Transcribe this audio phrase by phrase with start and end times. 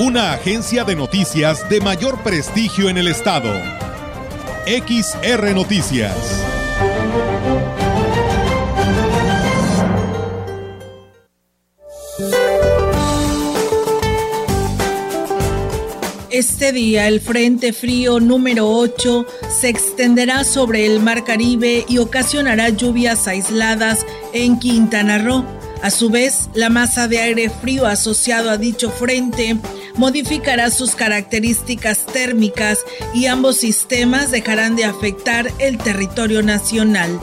[0.00, 3.52] Una agencia de noticias de mayor prestigio en el estado.
[4.64, 6.14] XR Noticias.
[16.30, 22.68] Este día el Frente Frío número 8 se extenderá sobre el Mar Caribe y ocasionará
[22.68, 25.44] lluvias aisladas en Quintana Roo.
[25.82, 29.56] A su vez, la masa de aire frío asociado a dicho frente
[29.98, 32.78] modificará sus características térmicas
[33.12, 37.20] y ambos sistemas dejarán de afectar el territorio nacional.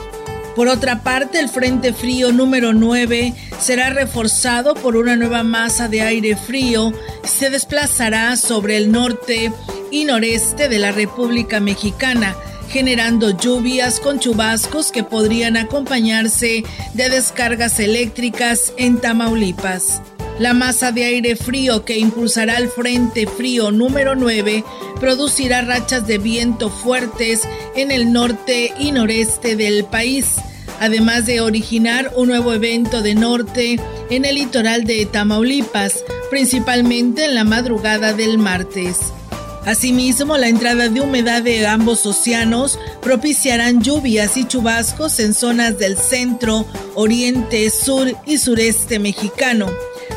[0.54, 6.00] Por otra parte, el Frente Frío número 9 será reforzado por una nueva masa de
[6.00, 6.92] aire frío
[7.24, 9.52] y se desplazará sobre el norte
[9.90, 12.34] y noreste de la República Mexicana,
[12.70, 20.00] generando lluvias con chubascos que podrían acompañarse de descargas eléctricas en Tamaulipas.
[20.38, 24.64] La masa de aire frío que impulsará el Frente Frío número 9
[25.00, 27.40] producirá rachas de viento fuertes
[27.74, 30.26] en el norte y noreste del país,
[30.78, 37.34] además de originar un nuevo evento de norte en el litoral de Tamaulipas, principalmente en
[37.34, 38.98] la madrugada del martes.
[39.64, 45.96] Asimismo, la entrada de humedad de ambos océanos propiciarán lluvias y chubascos en zonas del
[45.96, 49.66] centro, oriente, sur y sureste mexicano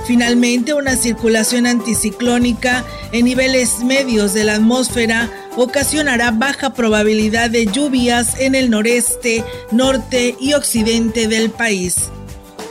[0.10, 8.40] Finalmente, una circulación anticiclónica en niveles medios de la atmósfera ocasionará baja probabilidad de lluvias
[8.40, 12.10] en el noreste, norte y occidente del país.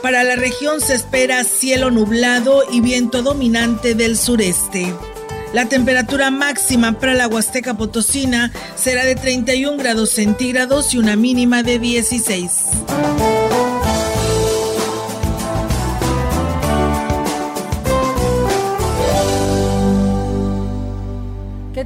[0.01, 4.93] Para la región se espera cielo nublado y viento dominante del sureste.
[5.53, 11.63] La temperatura máxima para la Huasteca Potosina será de 31 grados centígrados y una mínima
[11.63, 12.51] de 16.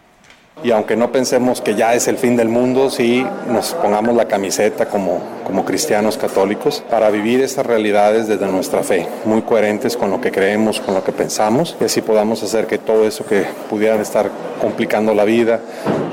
[0.62, 4.26] Y aunque no pensemos que ya es el fin del mundo, sí nos pongamos la
[4.26, 10.10] camiseta como, como cristianos católicos para vivir estas realidades desde nuestra fe, muy coherentes con
[10.10, 13.44] lo que creemos, con lo que pensamos y así podamos hacer que todo eso que
[13.70, 14.30] pudiera estar
[14.60, 15.60] complicando la vida,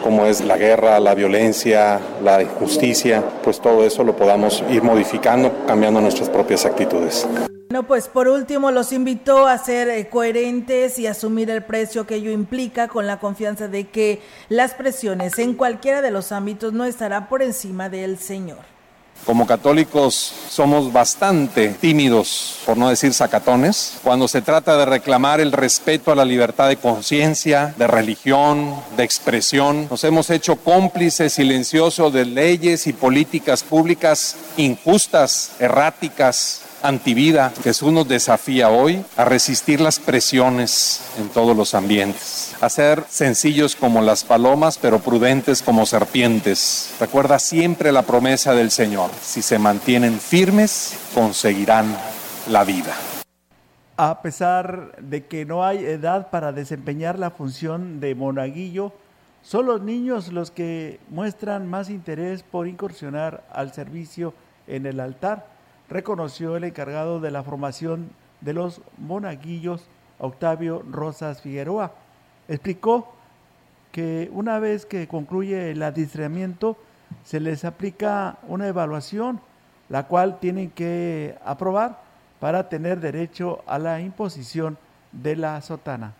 [0.04, 5.66] como es la guerra, la violencia, la injusticia, pues todo eso lo podamos ir modificando,
[5.66, 7.26] cambiando nuestras propias actitudes.
[7.74, 12.18] Bueno, pues por último los invitó a ser eh, coherentes y asumir el precio que
[12.18, 16.86] ello implica con la confianza de que las presiones en cualquiera de los ámbitos no
[16.86, 18.60] estará por encima del Señor.
[19.26, 25.52] Como católicos somos bastante tímidos, por no decir sacatones, cuando se trata de reclamar el
[25.52, 29.88] respeto a la libertad de conciencia, de religión, de expresión.
[29.90, 37.52] Nos hemos hecho cómplices silenciosos de leyes y políticas públicas injustas, erráticas, antivida.
[37.64, 43.76] Jesús nos desafía hoy a resistir las presiones en todos los ambientes, a ser sencillos
[43.76, 46.94] como las palomas, pero prudentes como serpientes.
[47.00, 51.96] Recuerda siempre la promesa del Señor, si se mantienen firmes, conseguirán
[52.50, 52.94] la vida.
[53.96, 58.92] A pesar de que no hay edad para desempeñar la función de monaguillo,
[59.44, 64.34] son los niños los que muestran más interés por incursionar al servicio
[64.68, 65.53] en el altar
[65.94, 68.10] reconoció el encargado de la formación
[68.42, 69.86] de los monaguillos,
[70.20, 71.92] Octavio Rosas Figueroa.
[72.48, 73.14] Explicó
[73.92, 76.78] que una vez que concluye el adiestramiento,
[77.24, 79.40] se les aplica una evaluación,
[79.88, 82.02] la cual tienen que aprobar
[82.40, 84.78] para tener derecho a la imposición
[85.12, 86.14] de la sotana.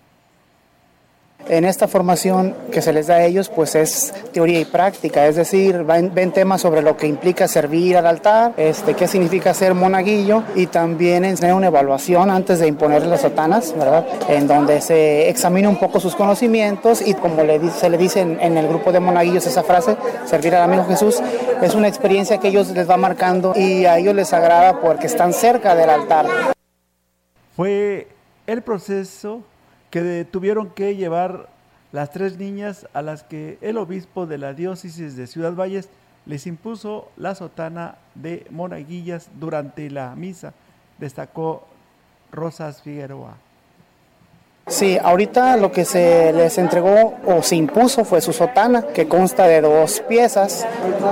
[1.50, 5.36] En esta formación que se les da a ellos, pues es teoría y práctica, es
[5.36, 10.44] decir, ven, temas sobre lo que implica servir al altar, este, qué significa ser monaguillo
[10.56, 14.06] y también enseñar una evaluación antes de imponer las sotanas, ¿verdad?
[14.30, 17.44] En donde se examina un poco sus conocimientos y como
[17.78, 21.22] se le dice en, en el grupo de monaguillos esa frase, servir al amigo Jesús,
[21.62, 25.34] es una experiencia que ellos les va marcando y a ellos les agrada porque están
[25.34, 26.26] cerca del altar.
[27.56, 28.08] Fue
[28.48, 29.42] el proceso
[29.94, 31.50] que tuvieron que llevar
[31.92, 35.88] las tres niñas a las que el obispo de la diócesis de Ciudad Valles
[36.26, 40.56] les impuso la sotana de monaguillas durante la misa,
[40.98, 41.68] destacó
[42.32, 43.38] Rosas Figueroa.
[44.68, 49.46] Sí, ahorita lo que se les entregó o se impuso fue su sotana, que consta
[49.46, 50.66] de dos piezas.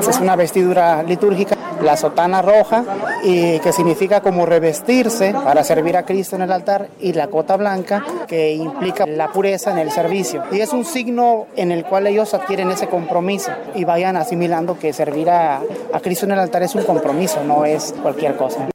[0.08, 2.86] Es una vestidura litúrgica, la sotana roja,
[3.24, 7.58] y que significa como revestirse para servir a Cristo en el altar, y la cota
[7.58, 10.44] blanca, que implica la pureza en el servicio.
[10.54, 14.94] Y es un signo en el cual ellos adquieren ese compromiso y vayan asimilando que
[14.94, 15.62] servir a,
[15.92, 18.70] a Cristo en el altar es un compromiso, no es cualquier cosa.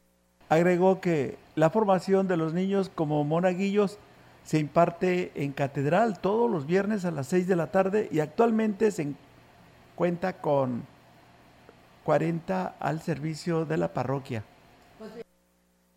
[0.51, 3.99] Agregó que la formación de los niños como monaguillos
[4.47, 8.93] se imparte en catedral todos los viernes a las 6 de la tarde y actualmente
[8.93, 9.13] se
[9.97, 10.85] cuenta con
[12.05, 14.45] 40 al servicio de la parroquia.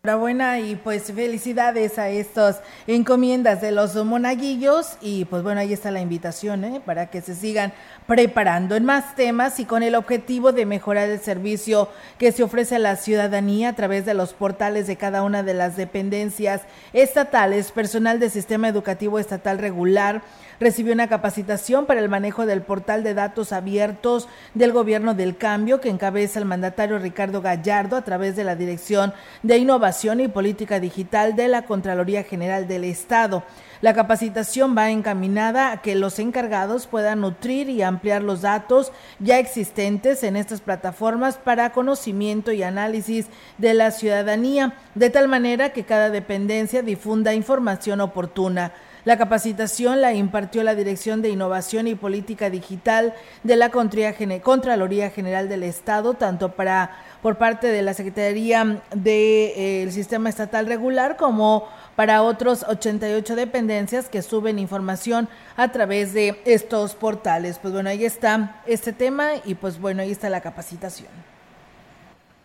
[0.02, 2.56] Enhorabuena y pues felicidades a estos
[2.86, 6.80] encomiendas de los monaguillos y pues bueno, ahí está la invitación ¿eh?
[6.82, 7.74] para que se sigan
[8.06, 12.76] preparando en más temas y con el objetivo de mejorar el servicio que se ofrece
[12.76, 16.62] a la ciudadanía a través de los portales de cada una de las dependencias
[16.94, 20.22] estatales, personal del sistema educativo estatal regular
[20.60, 25.80] recibió una capacitación para el manejo del portal de datos abiertos del gobierno del cambio
[25.80, 30.78] que encabeza el mandatario Ricardo Gallardo a través de la Dirección de Innovación y Política
[30.78, 33.42] Digital de la Contraloría General del Estado.
[33.80, 39.38] La capacitación va encaminada a que los encargados puedan nutrir y ampliar los datos ya
[39.38, 43.26] existentes en estas plataformas para conocimiento y análisis
[43.56, 48.72] de la ciudadanía, de tal manera que cada dependencia difunda información oportuna.
[49.04, 55.48] La capacitación la impartió la Dirección de Innovación y Política Digital de la Contraloría General
[55.48, 56.90] del Estado, tanto para
[57.22, 63.36] por parte de la Secretaría del de, eh, Sistema Estatal Regular como para otros 88
[63.36, 67.58] dependencias que suben información a través de estos portales.
[67.58, 71.10] Pues bueno, ahí está este tema y pues bueno, ahí está la capacitación.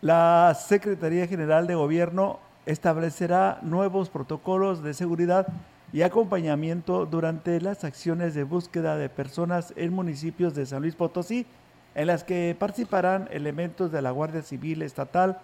[0.01, 5.47] La Secretaría General de Gobierno establecerá nuevos protocolos de seguridad
[5.93, 11.45] y acompañamiento durante las acciones de búsqueda de personas en municipios de San Luis Potosí,
[11.93, 15.39] en las que participarán elementos de la Guardia Civil Estatal.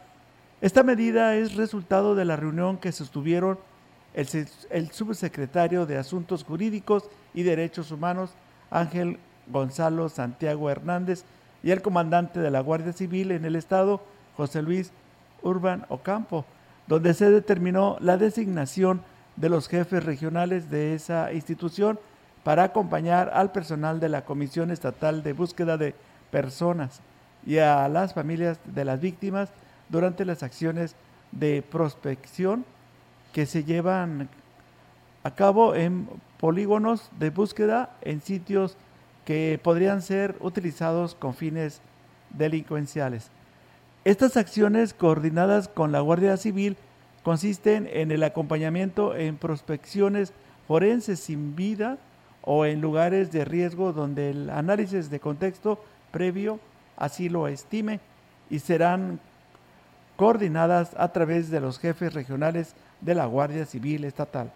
[0.60, 3.58] Esta medida es resultado de la reunión que sostuvieron
[4.14, 8.32] el, subsecretario de Asuntos Jurídicos y Derechos Humanos,
[8.70, 9.18] Ángel
[9.48, 11.24] Gonzalo Santiago Hernández,
[11.64, 14.02] y el comandante de la Guardia Civil en el Estado,
[14.36, 14.92] José Luis
[15.44, 16.46] Urban Ocampo,
[16.88, 19.02] donde se determinó la designación
[19.36, 22.00] de los jefes regionales de esa institución
[22.44, 25.96] para acompañar al personal de la Comisión Estatal de Búsqueda de
[26.32, 27.02] Personas
[27.46, 29.50] y a las familias de las víctimas
[29.90, 30.96] durante las acciones
[31.32, 32.66] de prospección
[33.34, 34.30] que se llevan
[35.24, 36.08] a cabo en
[36.40, 38.78] polígonos de búsqueda en sitios
[39.26, 41.82] que podrían ser utilizados con fines
[42.32, 43.30] delincuenciales.
[44.04, 46.76] Estas acciones coordinadas con la Guardia Civil
[47.24, 50.34] consisten en el acompañamiento en prospecciones
[50.68, 51.98] forenses sin vida
[52.44, 56.60] o en lugares de riesgo donde el análisis de contexto previo
[56.98, 58.00] así lo estime
[58.50, 59.20] y serán
[60.16, 64.52] coordinadas a través de los jefes regionales de la Guardia Civil Estatal.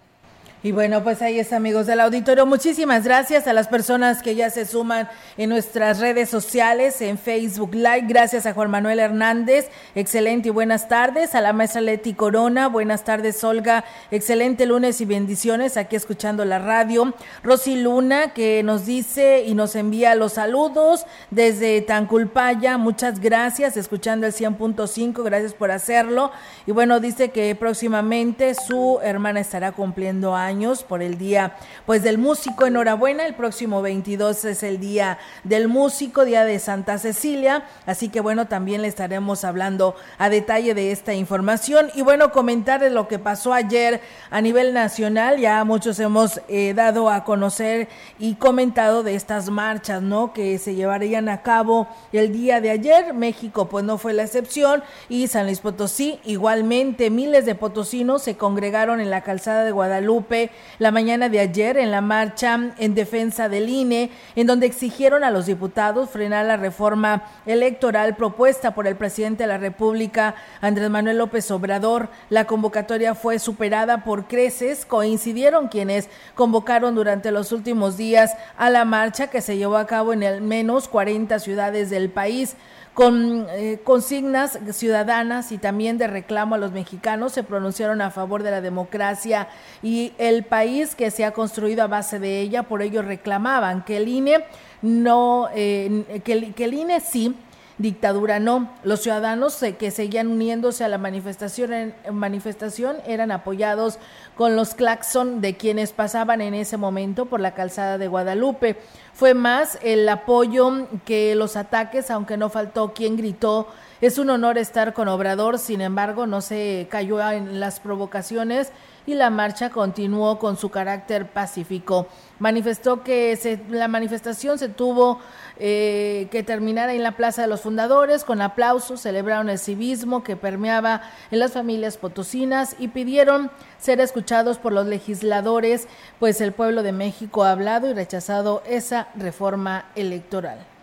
[0.65, 2.47] Y bueno, pues ahí es amigos del auditorio.
[2.47, 5.07] Muchísimas gracias a las personas que ya se suman
[5.37, 8.05] en nuestras redes sociales, en Facebook Live.
[8.07, 9.69] Gracias a Juan Manuel Hernández.
[9.93, 11.35] Excelente y buenas tardes.
[11.35, 12.67] A la maestra Leti Corona.
[12.67, 13.85] Buenas tardes, Olga.
[14.09, 15.77] Excelente lunes y bendiciones.
[15.77, 17.13] Aquí escuchando la radio.
[17.43, 22.79] Rosy Luna, que nos dice y nos envía los saludos desde Tanculpaya.
[22.79, 23.77] Muchas gracias.
[23.77, 25.23] Escuchando el 100.5.
[25.23, 26.31] Gracias por hacerlo.
[26.65, 30.54] Y bueno, dice que próximamente su hermana estará cumpliendo años
[30.87, 32.65] por el Día pues del Músico.
[32.65, 38.21] Enhorabuena, el próximo 22 es el Día del Músico, Día de Santa Cecilia, así que
[38.21, 41.89] bueno, también le estaremos hablando a detalle de esta información.
[41.93, 46.73] Y bueno, comentar de lo que pasó ayer a nivel nacional, ya muchos hemos eh,
[46.73, 50.31] dado a conocer y comentado de estas marchas, ¿no?
[50.31, 54.83] Que se llevarían a cabo el día de ayer, México pues no fue la excepción.
[55.09, 60.44] Y San Luis Potosí igualmente, miles de potosinos se congregaron en la calzada de Guadalupe
[60.79, 65.31] la mañana de ayer en la marcha en defensa del INE, en donde exigieron a
[65.31, 71.17] los diputados frenar la reforma electoral propuesta por el presidente de la República, Andrés Manuel
[71.17, 72.09] López Obrador.
[72.29, 74.85] La convocatoria fue superada por creces.
[74.85, 80.13] Coincidieron quienes convocaron durante los últimos días a la marcha que se llevó a cabo
[80.13, 82.55] en al menos 40 ciudades del país
[82.95, 88.41] con eh, consignas ciudadanas y también de reclamo a los mexicanos se pronunciaron a favor
[88.41, 89.49] de la democracia
[89.83, 93.97] y el país que se ha construido a base de ella, por ello reclamaban que
[93.97, 94.45] el INE
[94.81, 97.35] no, eh, que, que el INE sí
[97.77, 98.71] dictadura no.
[98.83, 103.99] Los ciudadanos que seguían uniéndose a la manifestación, manifestación eran apoyados
[104.35, 108.77] con los claxon de quienes pasaban en ese momento por la calzada de Guadalupe.
[109.13, 113.67] Fue más el apoyo que los ataques, aunque no faltó quien gritó.
[114.01, 118.71] Es un honor estar con Obrador, sin embargo, no se cayó en las provocaciones
[119.05, 122.07] y la marcha continuó con su carácter pacífico.
[122.39, 125.19] Manifestó que la manifestación se tuvo
[125.57, 130.35] eh, que terminar en la Plaza de los Fundadores con aplausos, celebraron el civismo que
[130.35, 135.87] permeaba en las familias potosinas y pidieron ser escuchados por los legisladores,
[136.19, 140.74] pues el pueblo de México ha hablado y rechazado esa reforma electoral.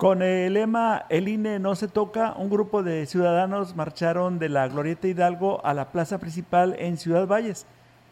[0.00, 4.66] Con el lema El INE no se toca, un grupo de ciudadanos marcharon de la
[4.66, 7.66] Glorieta Hidalgo a la plaza principal en Ciudad Valles,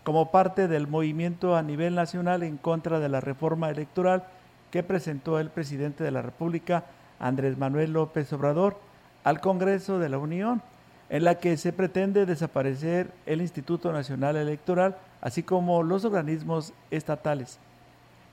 [0.05, 4.25] como parte del movimiento a nivel nacional en contra de la reforma electoral
[4.71, 6.85] que presentó el presidente de la República,
[7.19, 8.77] Andrés Manuel López Obrador,
[9.25, 10.61] al Congreso de la Unión,
[11.09, 17.59] en la que se pretende desaparecer el Instituto Nacional Electoral, así como los organismos estatales.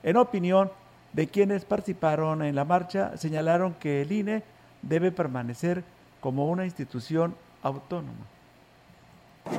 [0.04, 0.72] En opinión,
[1.16, 4.44] de quienes participaron en la marcha señalaron que el INE
[4.82, 5.84] debe permanecer
[6.20, 8.35] como una institución autónoma.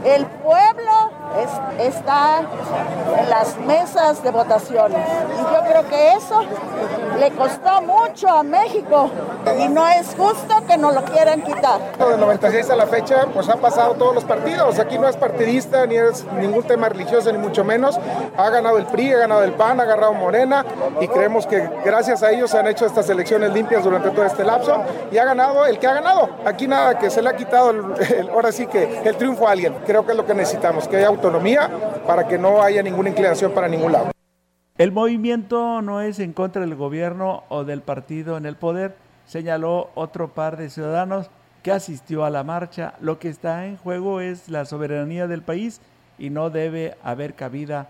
[0.05, 1.11] El pueblo
[1.81, 2.41] está
[3.19, 5.01] en las mesas de votaciones.
[5.35, 6.43] Y yo creo que eso
[7.19, 9.11] le costó mucho a México.
[9.59, 11.81] Y no es justo que nos lo quieran quitar.
[11.99, 15.87] Del 96 a la fecha pues han pasado todos los partidos, aquí no es partidista
[15.87, 17.99] ni es ningún tema religioso ni mucho menos,
[18.37, 20.65] ha ganado el PRI, ha ganado el PAN, ha ganado Morena.
[21.01, 24.45] Y creemos que gracias a ellos se han hecho estas elecciones limpias durante todo este
[24.45, 24.83] lapso.
[25.11, 27.73] Y ha ganado el que ha ganado, aquí nada que se le ha quitado
[28.33, 31.09] ahora sí que el triunfo a alguien creo que es lo que necesitamos, que haya
[31.09, 31.71] autonomía
[32.07, 34.11] para que no haya ninguna inclinación para ningún lado.
[34.79, 38.95] El movimiento no es en contra del gobierno o del partido en el poder,
[39.27, 41.31] señaló otro par de ciudadanos
[41.63, 42.95] que asistió a la marcha.
[43.01, 45.81] Lo que está en juego es la soberanía del país
[46.19, 47.89] y no debe haber cabida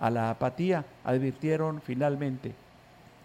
[0.00, 2.52] a la apatía, advirtieron finalmente.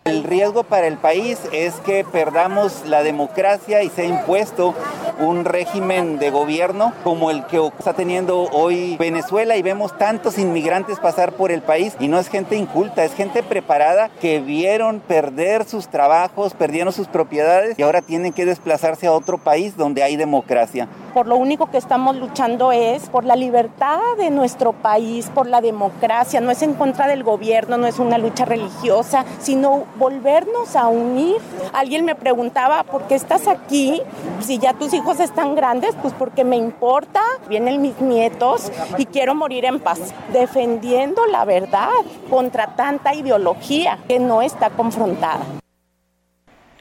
[0.06, 4.74] El riesgo para el país es que perdamos la democracia y se ha impuesto
[5.20, 11.00] un régimen de gobierno como el que está teniendo hoy Venezuela y vemos tantos inmigrantes
[11.00, 15.66] pasar por el país y no es gente inculta, es gente preparada que vieron perder
[15.66, 20.16] sus trabajos, perdieron sus propiedades y ahora tienen que desplazarse a otro país donde hay
[20.16, 20.88] democracia.
[21.14, 25.60] por lo único que estamos luchando es por la libertad de nuestro país, por la
[25.60, 30.88] democracia, no es en contra del gobierno, no es una lucha religiosa, sino volvernos a
[30.88, 31.38] unir.
[31.74, 34.02] Alguien me preguntaba, ¿por qué estás aquí?
[34.40, 39.34] Si ya tus hijos están grandes, pues porque me importa, vienen mis nietos y quiero
[39.34, 41.90] morir en paz, defendiendo la verdad
[42.30, 45.40] contra tanta ideología que no está confrontada.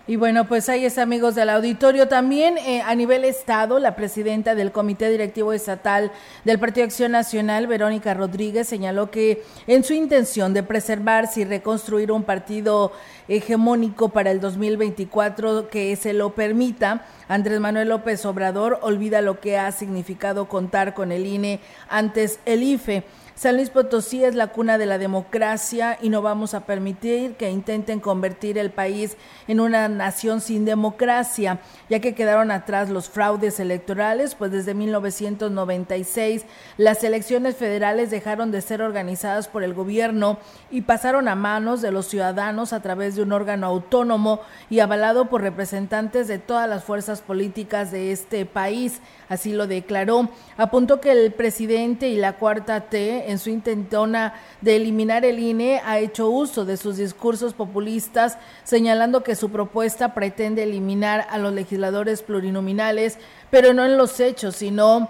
[0.08, 2.08] Y bueno, pues ahí está, amigos del auditorio.
[2.08, 6.10] También eh, a nivel Estado, la presidenta del Comité Directivo Estatal
[6.46, 12.10] del Partido Acción Nacional, Verónica Rodríguez, señaló que en su intención de preservarse y reconstruir
[12.10, 12.90] un partido
[13.28, 19.58] hegemónico para el 2024 que se lo permita, Andrés Manuel López Obrador olvida lo que
[19.58, 21.60] ha significado contar con el INE
[21.90, 23.04] antes el IFE.
[23.38, 27.52] San Luis Potosí es la cuna de la democracia y no vamos a permitir que
[27.52, 29.16] intenten convertir el país
[29.46, 36.46] en una nación sin democracia, ya que quedaron atrás los fraudes electorales, pues desde 1996
[36.78, 41.92] las elecciones federales dejaron de ser organizadas por el gobierno y pasaron a manos de
[41.92, 46.82] los ciudadanos a través de un órgano autónomo y avalado por representantes de todas las
[46.82, 49.00] fuerzas políticas de este país.
[49.28, 50.30] Así lo declaró.
[50.56, 55.82] Apuntó que el presidente y la cuarta T en su intentona de eliminar el INE,
[55.84, 61.52] ha hecho uso de sus discursos populistas, señalando que su propuesta pretende eliminar a los
[61.52, 63.18] legisladores plurinominales,
[63.50, 65.08] pero no en los hechos, sino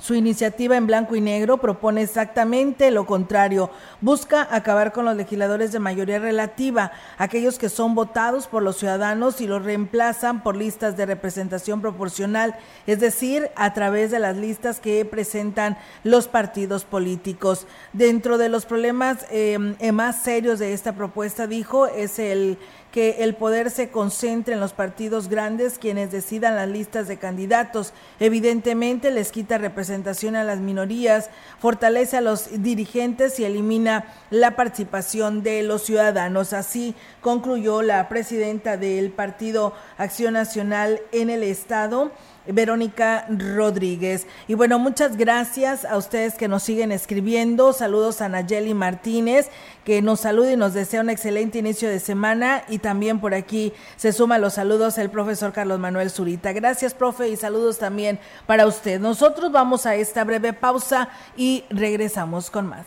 [0.00, 3.70] su iniciativa en blanco y negro propone exactamente lo contrario.
[4.00, 9.40] Busca acabar con los legisladores de mayoría relativa, aquellos que son votados por los ciudadanos
[9.40, 12.56] y los reemplazan por listas de representación proporcional,
[12.86, 17.66] es decir, a través de las listas que presentan los partidos políticos.
[17.92, 19.58] Dentro de los problemas eh,
[19.92, 22.58] más serios de esta propuesta, dijo, es el
[22.92, 27.94] que el poder se concentre en los partidos grandes quienes decidan las listas de candidatos.
[28.20, 35.42] Evidentemente les quita representación a las minorías, fortalece a los dirigentes y elimina la participación
[35.42, 36.52] de los ciudadanos.
[36.52, 42.12] Así concluyó la presidenta del Partido Acción Nacional en el Estado.
[42.46, 44.26] Verónica Rodríguez.
[44.48, 47.72] Y bueno, muchas gracias a ustedes que nos siguen escribiendo.
[47.72, 49.48] Saludos a Nayeli Martínez,
[49.84, 52.64] que nos saluda y nos desea un excelente inicio de semana.
[52.68, 56.52] Y también por aquí se suma los saludos el profesor Carlos Manuel Zurita.
[56.52, 59.00] Gracias, profe, y saludos también para usted.
[59.00, 62.86] Nosotros vamos a esta breve pausa y regresamos con más.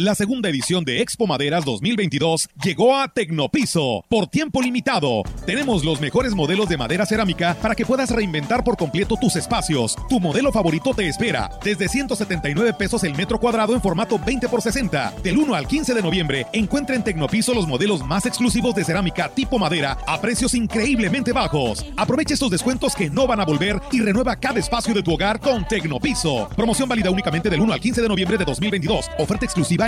[0.00, 5.24] La segunda edición de Expo Maderas 2022 llegó a Tecnopiso por tiempo limitado.
[5.44, 9.96] Tenemos los mejores modelos de madera cerámica para que puedas reinventar por completo tus espacios.
[10.08, 14.62] Tu modelo favorito te espera desde 179 pesos el metro cuadrado en formato 20 x
[14.62, 15.14] 60.
[15.24, 19.28] Del 1 al 15 de noviembre, encuentra en Tecnopiso los modelos más exclusivos de cerámica
[19.30, 21.84] tipo madera a precios increíblemente bajos.
[21.96, 25.40] Aprovecha estos descuentos que no van a volver y renueva cada espacio de tu hogar
[25.40, 26.48] con Tecnopiso.
[26.54, 29.10] Promoción válida únicamente del 1 al 15 de noviembre de 2022.
[29.18, 29.87] Oferta exclusiva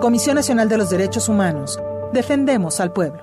[0.00, 1.78] Comisión Nacional de los Derechos Humanos.
[2.12, 3.22] Defendemos al pueblo.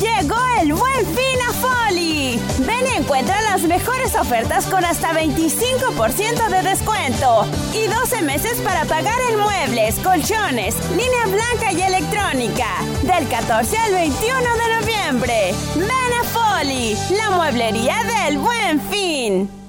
[0.00, 2.40] Llegó el buen fin a Foli.
[2.60, 7.46] Ven y encuentra las mejores ofertas con hasta 25% de descuento.
[7.74, 12.66] Y 12 meses para pagar en muebles, colchones, línea blanca y electrónica.
[13.02, 15.54] Del 14 al 21 de noviembre.
[15.76, 19.63] Ven a Foli, la mueblería del buen fin.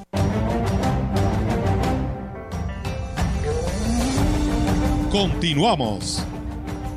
[5.15, 6.27] Continuamos.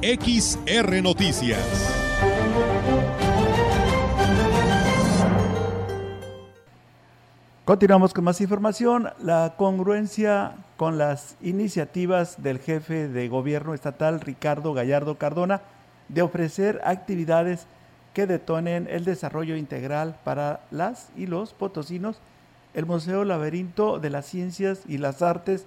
[0.03, 1.61] XR Noticias.
[7.65, 9.11] Continuamos con más información.
[9.23, 15.63] La congruencia con las iniciativas del jefe de gobierno estatal, Ricardo Gallardo Cardona,
[16.09, 17.69] de ofrecer actividades
[18.15, 22.19] que detonen el desarrollo integral para las y los potosinos,
[22.75, 25.67] el Museo Laberinto de las Ciencias y las Artes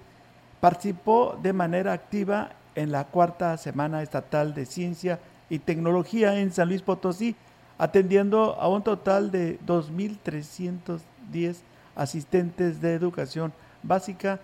[0.62, 5.18] participó de manera activa en la cuarta Semana Estatal de Ciencia
[5.50, 7.34] y Tecnología en San Luis Potosí,
[7.78, 11.56] atendiendo a un total de 2.310
[11.96, 14.38] asistentes de educación básica,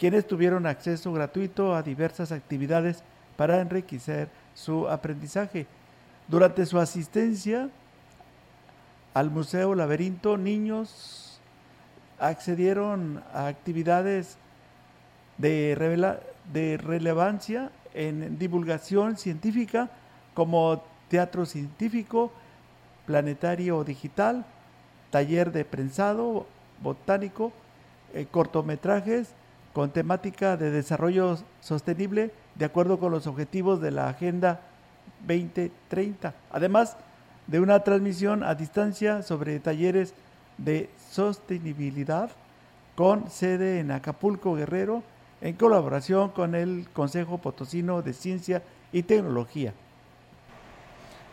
[0.00, 3.04] quienes tuvieron acceso gratuito a diversas actividades
[3.36, 5.68] para enriquecer su aprendizaje.
[6.26, 7.68] Durante su asistencia
[9.14, 11.40] al Museo Laberinto, niños
[12.18, 14.38] accedieron a actividades
[15.38, 16.18] de,
[16.52, 19.90] de relevancia en divulgación científica
[20.34, 22.32] como teatro científico,
[23.06, 24.44] planetario digital,
[25.10, 26.46] taller de prensado,
[26.82, 27.52] botánico,
[28.14, 29.34] eh, cortometrajes
[29.72, 34.60] con temática de desarrollo sostenible de acuerdo con los objetivos de la Agenda
[35.26, 36.34] 2030.
[36.50, 36.96] Además
[37.46, 40.14] de una transmisión a distancia sobre talleres
[40.58, 42.30] de sostenibilidad
[42.94, 45.02] con sede en Acapulco Guerrero
[45.42, 49.74] en colaboración con el Consejo Potosino de Ciencia y Tecnología.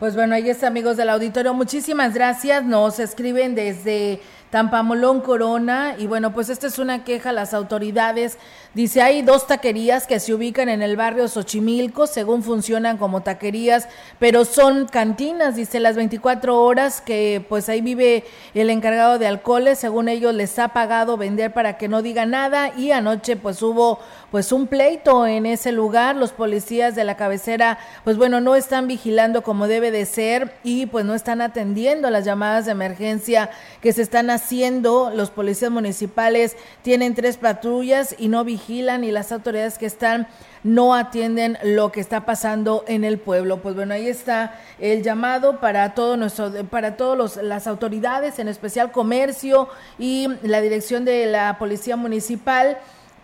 [0.00, 2.64] Pues bueno, ahí está amigos del auditorio, muchísimas gracias.
[2.64, 5.94] Nos escriben desde Tampamolón Corona.
[5.98, 8.38] Y bueno, pues esta es una queja a las autoridades.
[8.72, 13.88] Dice, hay dos taquerías que se ubican en el barrio Xochimilco, según funcionan como taquerías,
[14.20, 18.22] pero son cantinas, dice, las 24 horas que pues ahí vive
[18.54, 22.72] el encargado de alcoholes, según ellos les ha pagado vender para que no diga nada
[22.76, 23.98] y anoche pues hubo
[24.30, 28.86] pues un pleito en ese lugar, los policías de la cabecera pues bueno, no están
[28.86, 33.92] vigilando como debe de ser y pues no están atendiendo las llamadas de emergencia que
[33.92, 39.32] se están haciendo haciendo, los policías municipales tienen tres patrullas y no vigilan y las
[39.32, 40.26] autoridades que están
[40.64, 43.58] no atienden lo que está pasando en el pueblo.
[43.62, 48.92] Pues bueno, ahí está el llamado para todo nuestro, para todas las autoridades, en especial
[48.92, 52.78] comercio y la dirección de la policía municipal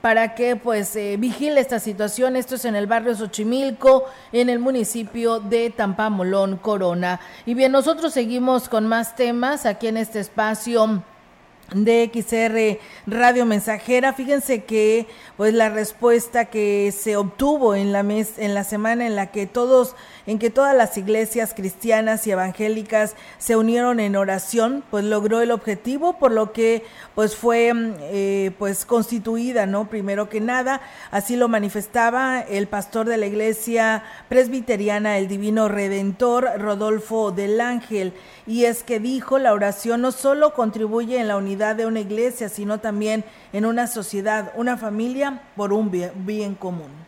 [0.07, 2.37] para que pues eh, vigile esta situación.
[2.37, 7.19] Esto es en el barrio Xochimilco, en el municipio de Tampamolón, Corona.
[7.45, 11.03] Y bien, nosotros seguimos con más temas aquí en este espacio
[11.75, 12.79] de XR
[13.13, 14.13] Radio Mensajera.
[14.13, 19.17] Fíjense que pues la respuesta que se obtuvo en la mes, en la semana en
[19.17, 24.83] la que todos en que todas las iglesias cristianas y evangélicas se unieron en oración,
[24.91, 26.85] pues logró el objetivo, por lo que
[27.15, 29.89] pues fue eh, pues constituida, ¿no?
[29.89, 36.49] Primero que nada, así lo manifestaba el pastor de la iglesia presbiteriana El Divino Redentor,
[36.59, 38.13] Rodolfo del Ángel,
[38.47, 42.49] y es que dijo, la oración no solo contribuye en la unidad de una iglesia,
[42.49, 47.06] sino también en una sociedad, una familia por un bien, común.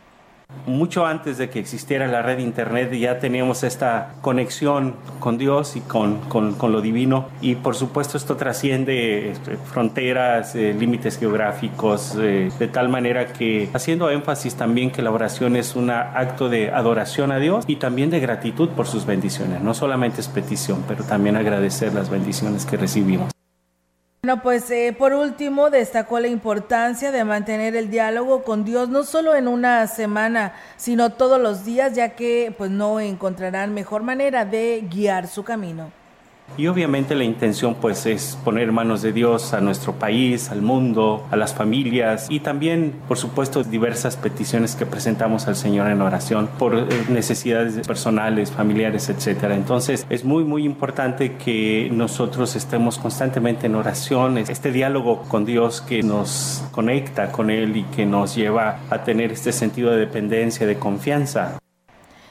[0.69, 5.81] Mucho antes de que existiera la red internet ya teníamos esta conexión con Dios y
[5.81, 12.51] con, con, lo divino y por supuesto esto trasciende este, fronteras, eh, límites geográficos, eh,
[12.59, 17.31] de tal manera que haciendo énfasis también que la oración es un acto de adoración
[17.31, 19.61] a Dios y también de gratitud por sus bendiciones.
[19.61, 23.38] No solamente es petición, pero también agradecer las bendiciones que recibimos.
[24.21, 29.05] Bueno, pues eh, por último destacó la importancia de mantener el diálogo con Dios no
[29.05, 34.43] solo en una semana, sino todos los días, ya que pues no encontrarán mejor manera
[34.43, 35.93] de guiar su camino.
[36.57, 41.25] Y obviamente la intención pues es poner manos de Dios a nuestro país, al mundo,
[41.31, 46.49] a las familias y también por supuesto diversas peticiones que presentamos al Señor en oración
[46.59, 49.55] por eh, necesidades personales, familiares, etcétera.
[49.55, 55.81] Entonces es muy muy importante que nosotros estemos constantemente en oración, este diálogo con Dios
[55.81, 60.67] que nos conecta con Él y que nos lleva a tener este sentido de dependencia,
[60.67, 61.59] de confianza.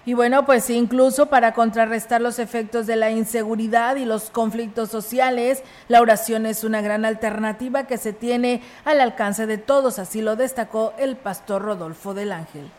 [0.08, 5.62] Y bueno, pues incluso para contrarrestar los efectos de la inseguridad y los conflictos sociales,
[5.86, 10.34] la oración es una gran alternativa que se tiene al alcance de todos, así lo
[10.34, 12.70] destacó el pastor Rodolfo del Ángel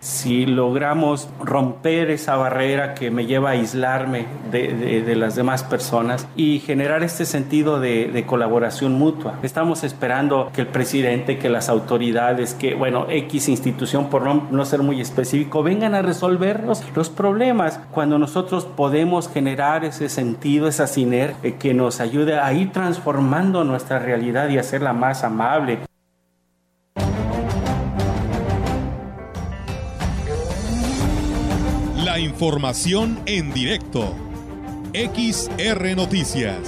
[0.00, 6.60] si logramos romper esa barrera que me lleva a aislarme de, las demás personas y
[6.60, 9.38] generar este sentido de, colaboración mutua.
[9.42, 14.82] Estamos esperando que el presidente, que las autoridades, que, bueno, X institución, por no, ser
[14.82, 21.58] muy específico, vengan a resolver los, problemas cuando nosotros podemos generar ese sentido, esa sinergia
[21.58, 25.78] que nos ayude a ir transformando nuestra realidad y hacerla más amable.
[32.18, 34.14] Información en directo.
[34.92, 36.58] XR Noticias.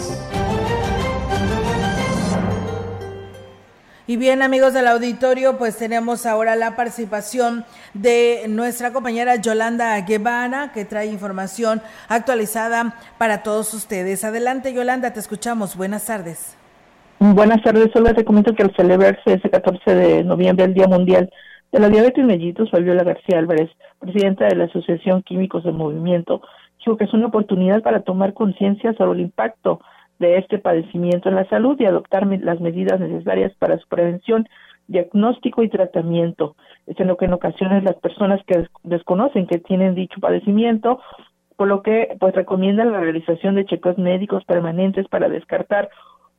[4.07, 10.73] Y bien, amigos del auditorio, pues tenemos ahora la participación de nuestra compañera Yolanda Guevara,
[10.73, 14.25] que trae información actualizada para todos ustedes.
[14.25, 15.77] Adelante, Yolanda, te escuchamos.
[15.77, 16.57] Buenas tardes.
[17.21, 21.29] Buenas tardes, solo te comento que al celebrarse ese 14 de noviembre el Día Mundial
[21.73, 26.43] de la Diabetes Mellitus, Fabiola García Álvarez, presidenta de la Asociación Químicos de Movimiento,
[26.79, 29.81] dijo que es una oportunidad para tomar conciencia sobre el impacto
[30.19, 34.49] de este padecimiento en la salud y adoptar las medidas necesarias para su prevención,
[34.89, 36.57] diagnóstico y tratamiento.
[36.87, 41.01] Es en lo que en ocasiones las personas que desconocen que tienen dicho padecimiento,
[41.57, 45.91] por lo que pues recomiendan la realización de chequeos médicos permanentes para descartar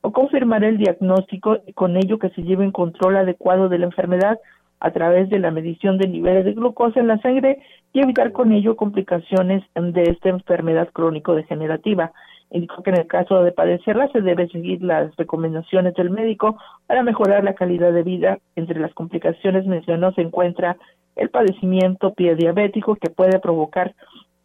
[0.02, 3.86] o confirmar el diagnóstico y con ello que se lleve en control adecuado de la
[3.86, 4.38] enfermedad
[4.80, 7.60] a través de la medición de niveles de glucosa en la sangre
[7.92, 12.12] y evitar con ello complicaciones de esta enfermedad crónico-degenerativa.
[12.50, 17.02] Indicó que en el caso de padecerla se debe seguir las recomendaciones del médico para
[17.02, 18.38] mejorar la calidad de vida.
[18.56, 20.76] Entre las complicaciones mencionó se encuentra
[21.16, 23.94] el padecimiento pie diabético que puede provocar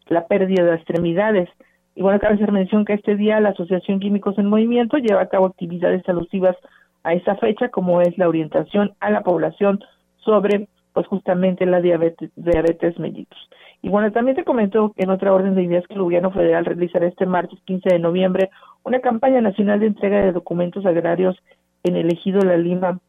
[0.08, 1.48] la pérdida de extremidades,
[1.96, 5.28] y bueno, cabe hacer mención que este día la Asociación Químicos en Movimiento lleva a
[5.28, 6.54] cabo actividades alusivas
[7.04, 9.80] a esa fecha, como es la orientación a la población
[10.26, 13.38] sobre, pues justamente la diabetes, diabetes mellitus.
[13.80, 17.06] Y bueno, también te comento en otra orden de ideas que el gobierno federal realizará
[17.06, 18.50] este martes 15 de noviembre
[18.84, 21.36] una campaña nacional de entrega de documentos agrarios
[21.84, 23.00] en el ejido La Lima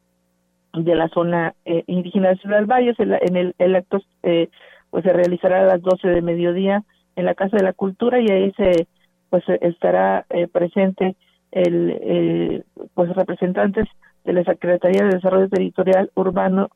[0.73, 2.99] de la zona eh, indígena de Ciudad Valles.
[2.99, 4.49] En, el, el acto eh,
[4.89, 6.83] pues se realizará a las 12 de mediodía
[7.15, 8.87] en la Casa de la Cultura y ahí se
[9.29, 11.15] pues estará eh, presente
[11.51, 13.85] el eh, pues representantes
[14.23, 16.69] de la Secretaría de Desarrollo Territorial Urbano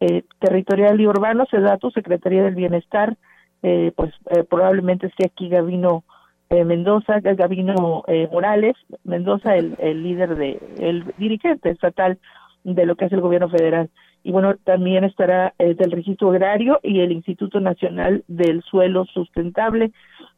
[0.00, 3.16] eh, Territorial y Urbano, SEDATU, Secretaría del Bienestar,
[3.62, 4.14] eh, pues
[4.48, 6.04] probablemente esté aquí Gabino
[6.50, 12.18] Mendoza, Gabino Morales Mendoza, el, el líder de, el dirigente estatal
[12.64, 13.90] de lo que es el gobierno federal
[14.28, 19.92] y bueno, también estará eh, del Registro Agrario y el Instituto Nacional del Suelo Sustentable.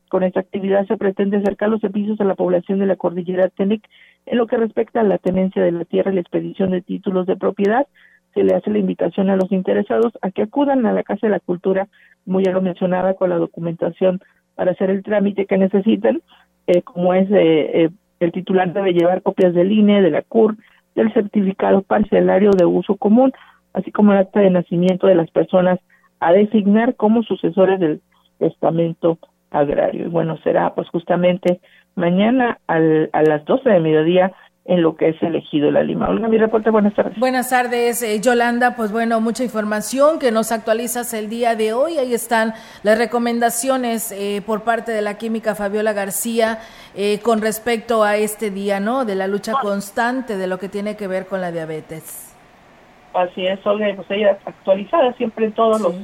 [0.09, 3.83] Con esta actividad se pretende acercar los servicios a la población de la cordillera Tenec
[4.27, 7.27] en lo que respecta a la tenencia de la tierra y la expedición de títulos
[7.27, 7.87] de propiedad.
[8.35, 11.33] Se le hace la invitación a los interesados a que acudan a la Casa de
[11.33, 11.88] la Cultura,
[12.25, 14.21] como ya lo mencionaba, con la documentación
[14.55, 16.23] para hacer el trámite que necesiten,
[16.66, 17.90] eh, como es eh,
[18.21, 20.57] el titular debe llevar copias del INE, de la CUR,
[20.95, 23.33] del certificado parcelario de uso común,
[23.73, 25.81] así como el acta de nacimiento de las personas
[26.21, 28.03] a designar como sucesores del
[28.38, 29.19] testamento
[29.51, 30.07] agrario.
[30.07, 31.61] Y bueno, será pues justamente
[31.95, 34.33] mañana al, a las 12 de mediodía
[34.66, 36.09] en lo que es elegido la Lima.
[36.09, 37.18] Olga, mi reporte, buenas tardes.
[37.18, 38.77] Buenas tardes, eh, Yolanda.
[38.77, 41.99] Pues bueno, mucha información que nos actualizas el día de hoy.
[41.99, 46.59] Ahí están las recomendaciones eh, por parte de la química Fabiola García
[46.94, 49.05] eh, con respecto a este día, ¿no?
[49.05, 52.37] De la lucha constante de lo que tiene que ver con la diabetes.
[53.14, 55.94] Así es, Olga, pues ella actualizada siempre en todos los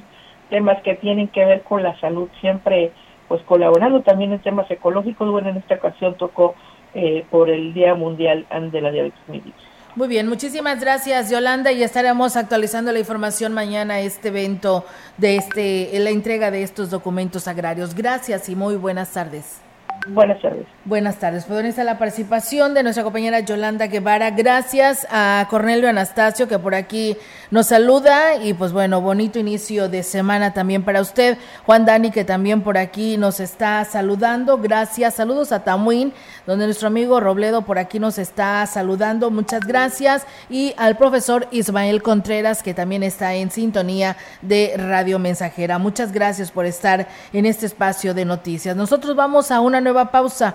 [0.50, 2.92] temas que tienen que ver con la salud, siempre
[3.28, 5.30] pues colaborando también en temas ecológicos.
[5.30, 6.54] Bueno, en esta ocasión tocó
[6.98, 9.52] eh, por el Día Mundial de la Diabetes Mellitus.
[9.96, 14.84] Muy bien, muchísimas gracias Yolanda y estaremos actualizando la información mañana este evento
[15.18, 17.94] de este la entrega de estos documentos agrarios.
[17.94, 19.60] Gracias y muy buenas tardes.
[20.08, 20.66] Buenas tardes.
[20.86, 21.46] Buenas tardes.
[21.46, 24.30] Pues está la participación de nuestra compañera Yolanda Guevara.
[24.30, 27.16] Gracias a Cornelio Anastasio que por aquí
[27.50, 31.38] nos saluda y pues bueno, bonito inicio de semana también para usted.
[31.64, 34.58] Juan Dani que también por aquí nos está saludando.
[34.58, 35.14] Gracias.
[35.14, 36.12] Saludos a Tamuín,
[36.46, 39.32] donde nuestro amigo Robledo por aquí nos está saludando.
[39.32, 40.24] Muchas gracias.
[40.48, 45.78] Y al profesor Ismael Contreras que también está en sintonía de Radio Mensajera.
[45.78, 48.76] Muchas gracias por estar en este espacio de noticias.
[48.76, 50.54] Nosotros vamos a una nueva pausa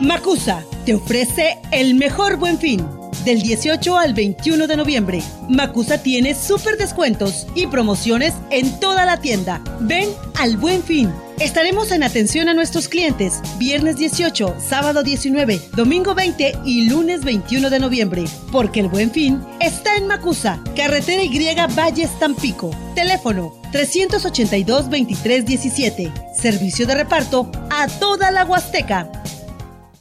[0.00, 2.86] Macusa te ofrece el mejor buen fin.
[3.24, 9.20] Del 18 al 21 de noviembre, Macusa tiene súper descuentos y promociones en toda la
[9.20, 9.60] tienda.
[9.80, 10.08] Ven
[10.38, 11.12] al buen fin.
[11.40, 17.68] Estaremos en atención a nuestros clientes viernes 18, sábado 19, domingo 20 y lunes 21
[17.68, 22.70] de noviembre, porque el buen fin está en Macusa, carretera Y Valles Tampico.
[22.94, 26.12] Teléfono 382-2317.
[26.34, 29.10] Servicio de reparto a toda la Huasteca.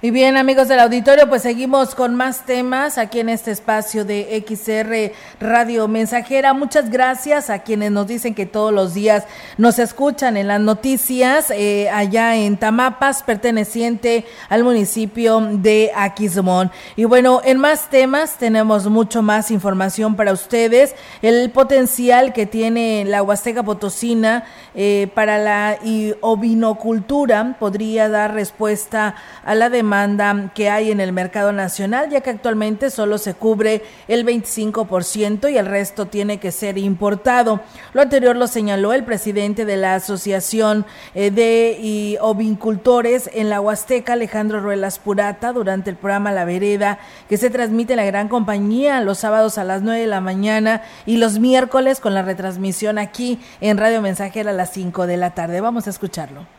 [0.00, 4.44] Y bien, amigos del auditorio, pues seguimos con más temas aquí en este espacio de
[4.46, 5.12] XR
[5.44, 6.52] Radio Mensajera.
[6.52, 9.24] Muchas gracias a quienes nos dicen que todos los días
[9.56, 16.70] nos escuchan en las noticias eh, allá en Tamapas, perteneciente al municipio de Aquismón.
[16.94, 20.94] Y bueno, en más temas tenemos mucho más información para ustedes.
[21.22, 24.44] El potencial que tiene la Huasteca Potosina
[24.76, 25.76] eh, para la
[26.20, 32.20] ovinocultura podría dar respuesta a la demanda demanda que hay en el mercado nacional, ya
[32.20, 37.62] que actualmente solo se cubre el 25% y el resto tiene que ser importado.
[37.94, 44.12] Lo anterior lo señaló el presidente de la Asociación eh, de Ovincultores en la Huasteca,
[44.12, 46.98] Alejandro Ruelas Purata, durante el programa La Vereda,
[47.30, 50.82] que se transmite en la gran compañía los sábados a las 9 de la mañana
[51.06, 55.30] y los miércoles con la retransmisión aquí en Radio Mensajera a las 5 de la
[55.30, 55.62] tarde.
[55.62, 56.57] Vamos a escucharlo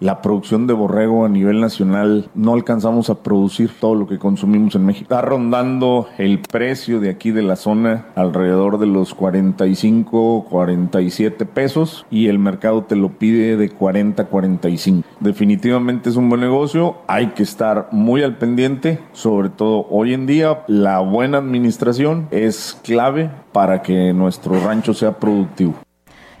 [0.00, 4.74] la producción de borrego a nivel nacional no alcanzamos a producir todo lo que consumimos
[4.74, 5.04] en México.
[5.04, 12.06] Está rondando el precio de aquí de la zona alrededor de los 45, 47 pesos
[12.10, 15.08] y el mercado te lo pide de 40, 45.
[15.20, 20.26] Definitivamente es un buen negocio, hay que estar muy al pendiente, sobre todo hoy en
[20.26, 25.74] día la buena administración es clave para que nuestro rancho sea productivo.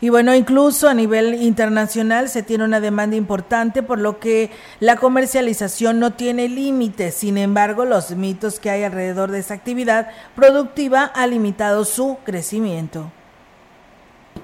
[0.00, 4.96] Y bueno, incluso a nivel internacional se tiene una demanda importante, por lo que la
[4.96, 7.14] comercialización no tiene límites.
[7.14, 13.10] Sin embargo, los mitos que hay alrededor de esta actividad productiva han limitado su crecimiento.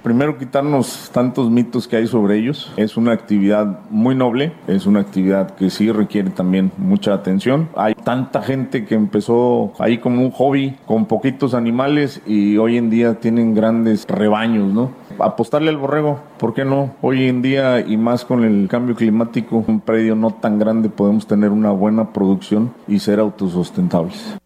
[0.03, 2.71] Primero quitarnos tantos mitos que hay sobre ellos.
[2.77, 7.69] Es una actividad muy noble, es una actividad que sí requiere también mucha atención.
[7.75, 12.89] Hay tanta gente que empezó ahí como un hobby con poquitos animales y hoy en
[12.89, 14.91] día tienen grandes rebaños, ¿no?
[15.19, 16.95] Apostarle al borrego, ¿por qué no?
[17.01, 21.27] Hoy en día y más con el cambio climático, un predio no tan grande podemos
[21.27, 24.37] tener una buena producción y ser autosustentables.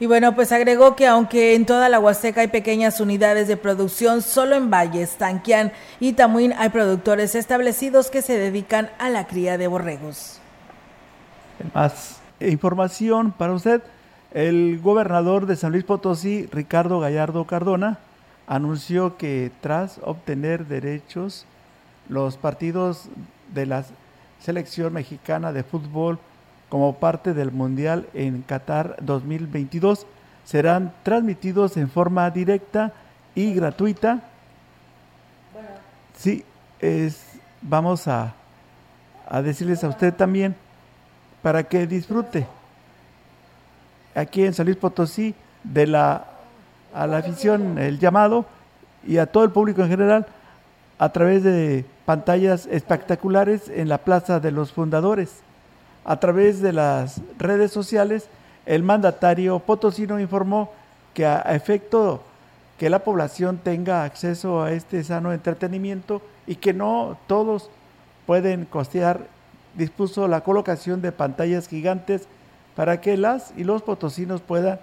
[0.00, 4.22] Y bueno, pues agregó que aunque en toda la Huasteca hay pequeñas unidades de producción,
[4.22, 9.58] solo en Valles, Tanquián y Tamuín hay productores establecidos que se dedican a la cría
[9.58, 10.40] de borregos.
[11.74, 13.82] Más información para usted.
[14.32, 17.98] El gobernador de San Luis Potosí, Ricardo Gallardo Cardona,
[18.48, 21.44] anunció que tras obtener derechos,
[22.08, 23.08] los partidos
[23.52, 23.84] de la
[24.40, 26.18] selección mexicana de fútbol
[26.70, 30.06] como parte del Mundial en Qatar 2022
[30.44, 32.94] serán transmitidos en forma directa
[33.34, 34.22] y gratuita.
[36.16, 36.42] Sí,
[36.80, 37.22] es,
[37.60, 38.34] vamos a,
[39.28, 40.56] a decirles a usted también
[41.42, 42.46] para que disfrute
[44.14, 46.37] aquí en San Luis Potosí de la
[46.94, 48.46] a la afición el llamado
[49.06, 50.26] y a todo el público en general
[50.98, 55.40] a través de pantallas espectaculares en la Plaza de los Fundadores.
[56.04, 58.28] A través de las redes sociales,
[58.66, 60.72] el mandatario potosino informó
[61.14, 62.22] que a efecto
[62.78, 67.70] que la población tenga acceso a este sano entretenimiento y que no todos
[68.26, 69.26] pueden costear,
[69.74, 72.26] dispuso la colocación de pantallas gigantes
[72.76, 74.78] para que las y los potosinos puedan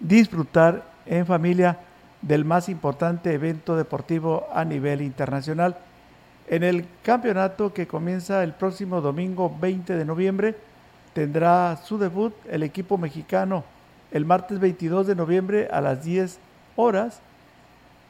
[0.00, 1.78] disfrutar en familia
[2.22, 5.76] del más importante evento deportivo a nivel internacional.
[6.48, 10.56] En el campeonato que comienza el próximo domingo 20 de noviembre,
[11.12, 13.64] tendrá su debut el equipo mexicano
[14.14, 16.38] el martes 22 de noviembre a las 10
[16.76, 17.18] horas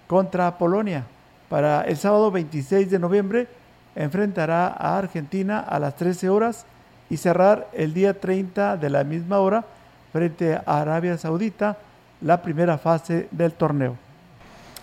[0.06, 1.04] contra Polonia.
[1.48, 3.48] Para el sábado 26 de noviembre
[3.96, 6.66] enfrentará a Argentina a las 13 horas
[7.08, 9.64] y cerrar el día 30 de la misma hora
[10.12, 11.78] frente a Arabia Saudita
[12.24, 13.96] la primera fase del torneo.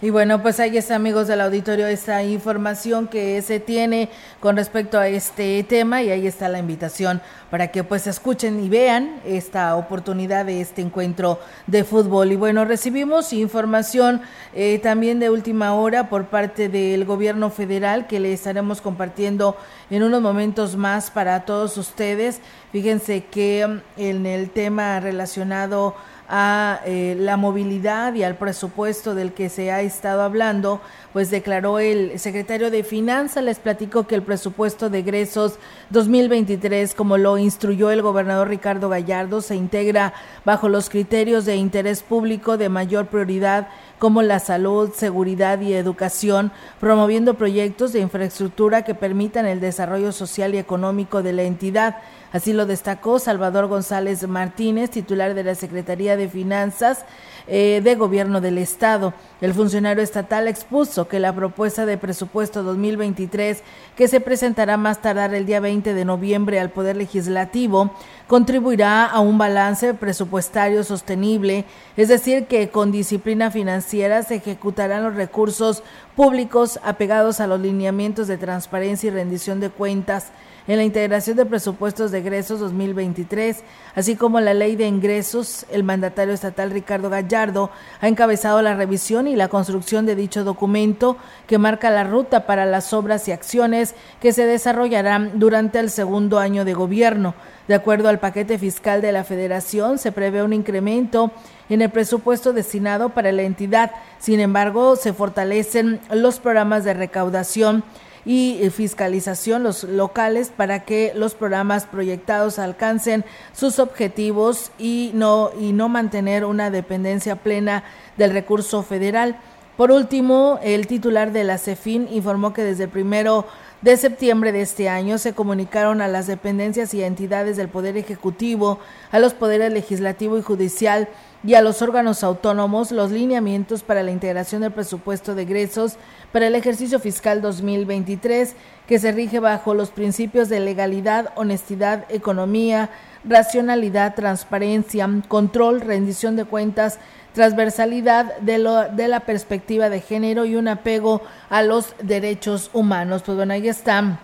[0.04, 4.98] Y bueno, pues ahí está, amigos del auditorio, esta información que se tiene con respecto
[4.98, 7.22] a este tema y ahí está la invitación
[7.52, 12.32] para que pues escuchen y vean esta oportunidad de este encuentro de fútbol.
[12.32, 14.22] Y bueno, recibimos información
[14.56, 19.56] eh, también de última hora por parte del gobierno federal que le estaremos compartiendo
[19.92, 22.40] en unos momentos más para todos ustedes.
[22.72, 25.96] Fíjense que mm, en el tema relacionado
[26.34, 30.80] a eh, la movilidad y al presupuesto del que se ha estado hablando,
[31.12, 35.60] pues declaró el secretario de Finanzas, les platicó que el presupuesto de egresos
[35.90, 40.14] 2023, como lo instruyó el gobernador Ricardo Gallardo, se integra
[40.46, 43.68] bajo los criterios de interés público de mayor prioridad
[44.00, 50.56] como la salud, seguridad y educación, promoviendo proyectos de infraestructura que permitan el desarrollo social
[50.56, 51.98] y económico de la entidad.
[52.32, 57.04] Así lo destacó Salvador González Martínez, titular de la Secretaría de Finanzas
[57.48, 59.14] eh, de Gobierno del Estado.
[59.42, 63.64] El funcionario estatal expuso que la propuesta de presupuesto 2023,
[63.98, 67.94] que se presentará más tardar el día 20 de noviembre al Poder Legislativo,
[68.28, 71.66] contribuirá a un balance presupuestario sostenible,
[71.98, 75.84] es decir, que con disciplina financiera se ejecutarán los recursos
[76.16, 80.32] públicos apegados a los lineamientos de transparencia y rendición de cuentas
[80.72, 83.62] en la integración de presupuestos de egresos 2023,
[83.94, 89.28] así como la ley de ingresos, el mandatario estatal Ricardo Gallardo ha encabezado la revisión
[89.28, 93.96] y la construcción de dicho documento que marca la ruta para las obras y acciones
[94.22, 97.36] que se desarrollarán durante el segundo año de gobierno.
[97.68, 101.32] De acuerdo al paquete fiscal de la Federación, se prevé un incremento
[101.68, 103.92] en el presupuesto destinado para la entidad.
[104.20, 107.84] Sin embargo, se fortalecen los programas de recaudación
[108.26, 115.52] y eh, fiscalización los locales para que los programas proyectados alcancen sus objetivos y no
[115.60, 117.84] y no mantener una dependencia plena
[118.18, 119.38] del recurso federal.
[119.78, 123.48] Por último, el titular de la CEFIN informó que desde el primero
[123.82, 128.80] de septiembre de este año se comunicaron a las dependencias y entidades del Poder Ejecutivo,
[129.12, 131.10] a los poderes legislativo y judicial
[131.44, 135.98] y a los órganos autónomos los lineamientos para la integración del presupuesto de egresos
[136.32, 138.56] para el ejercicio fiscal 2023,
[138.88, 142.90] que se rige bajo los principios de legalidad, honestidad, economía,
[143.26, 147.00] racionalidad, transparencia, control, rendición de cuentas,
[147.34, 153.24] transversalidad de, lo, de la perspectiva de género y un apego a los derechos humanos.
[153.26, 154.20] Pues bueno, ahí está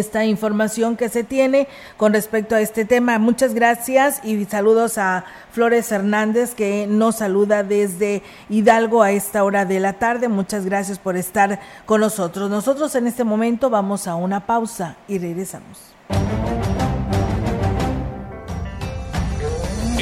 [0.00, 3.18] esta información que se tiene con respecto a este tema.
[3.18, 9.64] Muchas gracias y saludos a Flores Hernández que nos saluda desde Hidalgo a esta hora
[9.64, 10.28] de la tarde.
[10.28, 12.50] Muchas gracias por estar con nosotros.
[12.50, 15.93] Nosotros en este momento vamos a una pausa y regresamos.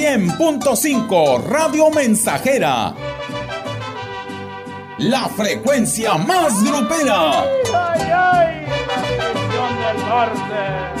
[0.00, 2.94] 100.5 Radio Mensajera.
[4.96, 7.42] La frecuencia más grupera.
[7.42, 8.66] ¡Ay, ay,
[9.52, 11.00] La del norte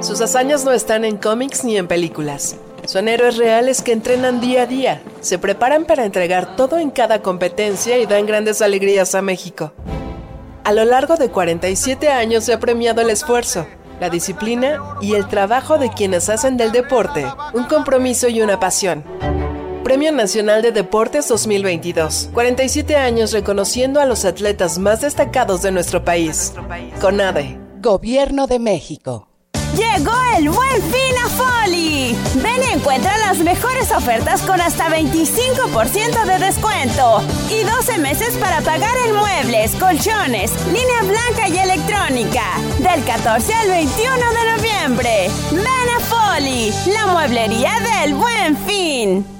[0.00, 2.56] Sus hazañas no están en cómics ni en películas.
[2.84, 7.22] Son héroes reales que entrenan día a día, se preparan para entregar todo en cada
[7.22, 9.72] competencia y dan grandes alegrías a México.
[10.64, 13.66] A lo largo de 47 años se ha premiado el esfuerzo,
[14.00, 19.04] la disciplina y el trabajo de quienes hacen del deporte un compromiso y una pasión.
[19.90, 22.30] Premio Nacional de Deportes 2022.
[22.32, 26.54] 47 años reconociendo a los atletas más destacados de nuestro país.
[27.00, 27.58] CONADE.
[27.80, 29.26] Gobierno de México.
[29.74, 32.16] Llegó el buen fin a Foli.
[32.36, 37.20] Ven y encuentra las mejores ofertas con hasta 25% de descuento.
[37.50, 42.44] Y 12 meses para pagar en muebles, colchones, línea blanca y electrónica.
[42.78, 45.30] Del 14 al 21 de noviembre.
[45.50, 49.39] Ven a Foli, la mueblería del buen fin.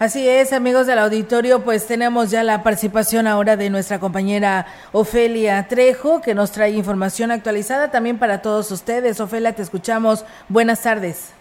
[0.00, 5.68] Así es, amigos del auditorio, pues tenemos ya la participación ahora de nuestra compañera Ofelia
[5.68, 9.20] Trejo, que nos trae información actualizada también para todos ustedes.
[9.20, 10.24] Ofelia, te escuchamos.
[10.48, 11.34] Buenas tardes.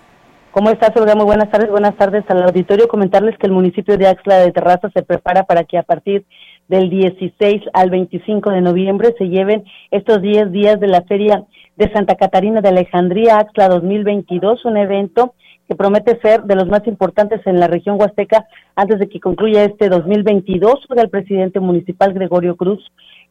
[0.51, 1.15] ¿Cómo estás, Olga?
[1.15, 1.69] Muy buenas tardes.
[1.71, 2.89] Buenas tardes al auditorio.
[2.89, 6.25] Comentarles que el municipio de Axla de Terraza se prepara para que a partir
[6.67, 11.45] del 16 al 25 de noviembre se lleven estos 10 días de la Feria
[11.77, 15.33] de Santa Catarina de Alejandría Axla 2022, un evento
[15.69, 19.63] que promete ser de los más importantes en la región huasteca antes de que concluya
[19.63, 20.87] este 2022.
[20.97, 22.83] El presidente municipal Gregorio Cruz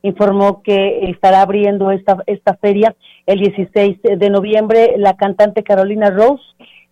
[0.03, 2.95] informó que estará abriendo esta, esta feria
[3.27, 4.95] el 16 de noviembre.
[4.99, 6.45] La cantante Carolina Rose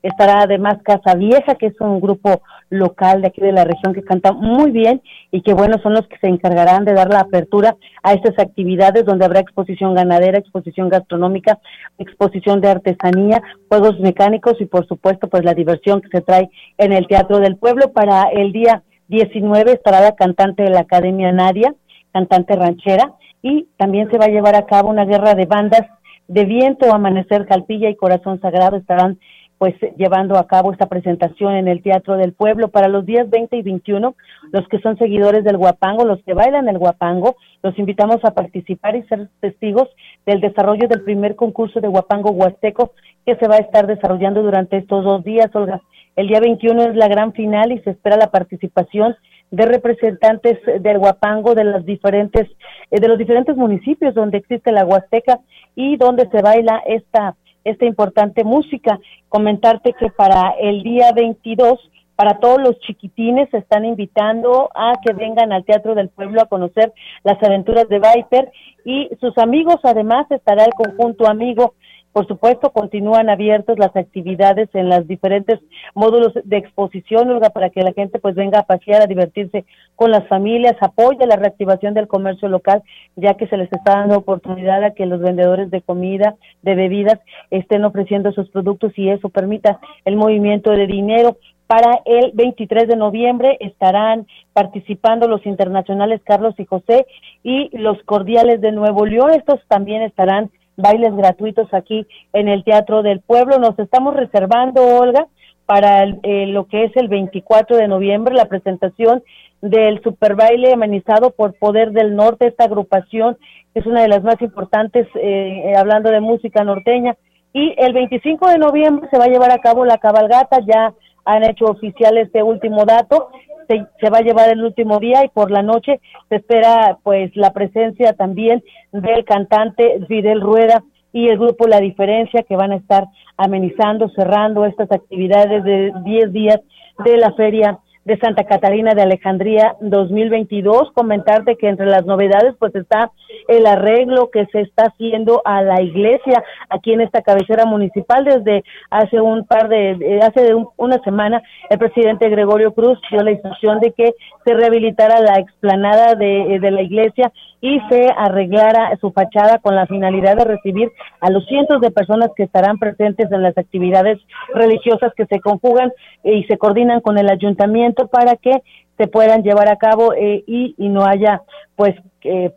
[0.07, 4.03] estará además Casa Vieja, que es un grupo local de aquí de la región que
[4.03, 7.77] canta muy bien y que bueno, son los que se encargarán de dar la apertura
[8.03, 11.59] a estas actividades donde habrá exposición ganadera, exposición gastronómica,
[11.99, 16.49] exposición de artesanía, juegos mecánicos y por supuesto pues la diversión que se trae
[16.79, 17.93] en el Teatro del Pueblo.
[17.93, 21.75] Para el día 19 estará la cantante de la Academia Nadia,
[22.13, 25.83] cantante ranchera, y también se va a llevar a cabo una guerra de bandas
[26.29, 29.19] de viento, amanecer, calpilla y corazón sagrado estarán
[29.59, 33.57] pues llevando a cabo esta presentación en el Teatro del Pueblo para los días 20
[33.57, 34.15] y 21.
[34.53, 38.97] Los que son seguidores del Guapango, los que bailan el Guapango, los invitamos a participar
[38.97, 39.89] y ser testigos
[40.27, 42.93] del desarrollo del primer concurso de Guapango Huasteco
[43.25, 45.81] que se va a estar desarrollando durante estos dos días, Olga.
[46.17, 49.17] El día 21 es la gran final y se espera la participación
[49.51, 52.49] de representantes del Guapango de las diferentes
[52.91, 55.41] eh, de los diferentes municipios donde existe la Huasteca
[55.75, 57.37] y donde se baila esta
[57.67, 58.99] esta importante música.
[59.29, 61.79] Comentarte que para el día 22,
[62.15, 66.47] para todos los chiquitines, se están invitando a que vengan al Teatro del Pueblo a
[66.47, 66.93] conocer
[67.25, 68.51] las aventuras de Viper
[68.85, 71.75] y sus amigos, además estará el conjunto amigo
[72.17, 75.61] por supuesto, continúan abiertas las actividades en los diferentes
[75.95, 80.11] módulos de exposición, Olga, para que la gente pues venga a pasear, a divertirse con
[80.11, 82.83] las familias, apoya la reactivación del comercio local,
[83.17, 87.21] ya que se les está dando oportunidad a que los vendedores de comida, de bebidas,
[87.51, 91.37] estén ofreciendo sus productos y eso permita el movimiento de dinero.
[91.67, 97.07] Para el 23 de noviembre estarán participando los internacionales Carlos y José
[97.43, 99.33] y los cordiales de Nuevo León.
[99.35, 103.59] Estos también estarán bailes gratuitos aquí en el Teatro del Pueblo.
[103.59, 105.27] Nos estamos reservando, Olga,
[105.67, 109.23] para eh, lo que es el 24 de noviembre, la presentación
[109.61, 113.37] del super baile amenizado por Poder del Norte, esta agrupación
[113.75, 117.17] es una de las más importantes eh, hablando de música norteña.
[117.53, 121.43] Y el 25 de noviembre se va a llevar a cabo la cabalgata, ya han
[121.43, 123.31] hecho oficial este último dato,
[123.67, 127.53] se, va a llevar el último día y por la noche se espera pues la
[127.53, 128.63] presencia también
[128.93, 133.05] del cantante Fidel Rueda y el grupo La Diferencia que van a estar
[133.37, 136.61] amenizando, cerrando estas actividades de 10 días
[137.05, 140.93] de la feria de Santa Catarina de Alejandría 2022.
[140.93, 143.11] Comentarte que entre las novedades pues está
[143.49, 148.65] el arreglo que se está haciendo a la iglesia aquí en esta cabecera municipal desde
[148.91, 153.93] hace un par de, hace una semana el presidente Gregorio Cruz dio la instrucción de
[153.93, 159.75] que se rehabilitara la explanada de, de la iglesia y se arreglara su fachada con
[159.75, 164.19] la finalidad de recibir a los cientos de personas que estarán presentes en las actividades
[164.55, 165.93] religiosas que se conjugan
[166.23, 168.63] y se coordinan con el ayuntamiento para que
[168.97, 171.43] se puedan llevar a cabo eh, y, y, no haya
[171.75, 171.95] pues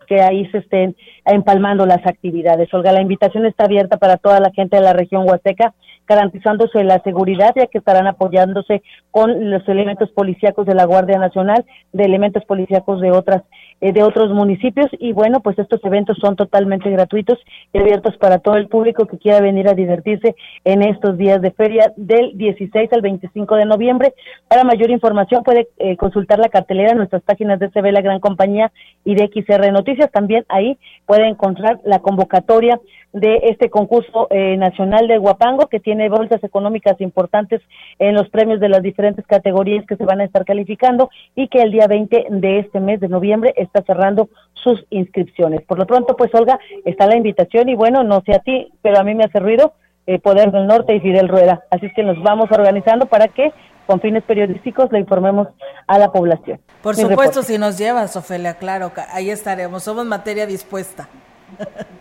[0.07, 0.95] que, ahí se estén
[1.25, 2.73] empalmando las actividades.
[2.73, 5.73] Olga, la invitación está abierta para toda la gente de la región Huasteca
[6.07, 8.81] garantizándose la seguridad, ya que estarán apoyándose
[9.11, 13.43] con los elementos policíacos de la Guardia Nacional, de elementos policíacos de otras
[13.81, 17.39] eh, de otros municipios y bueno, pues estos eventos son totalmente gratuitos
[17.71, 21.51] y abiertos para todo el público que quiera venir a divertirse en estos días de
[21.51, 24.13] feria del 16 al 25 de noviembre.
[24.47, 28.19] Para mayor información puede eh, consultar la cartelera en nuestras páginas de CB La Gran
[28.19, 28.71] Compañía
[29.05, 30.11] y de XR Noticias.
[30.11, 32.79] También ahí puede encontrar la convocatoria
[33.13, 37.61] de este concurso eh, nacional de Guapango que tiene bolsas económicas importantes
[37.97, 41.61] en los premios de las diferentes categorías que se van a estar calificando y que
[41.61, 45.61] el día 20 de este mes de noviembre está cerrando sus inscripciones.
[45.61, 48.99] Por lo pronto, pues Olga, está la invitación y bueno, no sé a ti, pero
[48.99, 49.73] a mí me hace ruido
[50.07, 51.63] eh, Poder del Norte y Fidel Rueda.
[51.69, 53.53] Así es que nos vamos organizando para que
[53.85, 55.47] con fines periodísticos le informemos
[55.87, 56.59] a la población.
[56.83, 59.83] Por supuesto, si nos llevas, Ofelia, claro, ahí estaremos.
[59.83, 61.09] Somos materia dispuesta.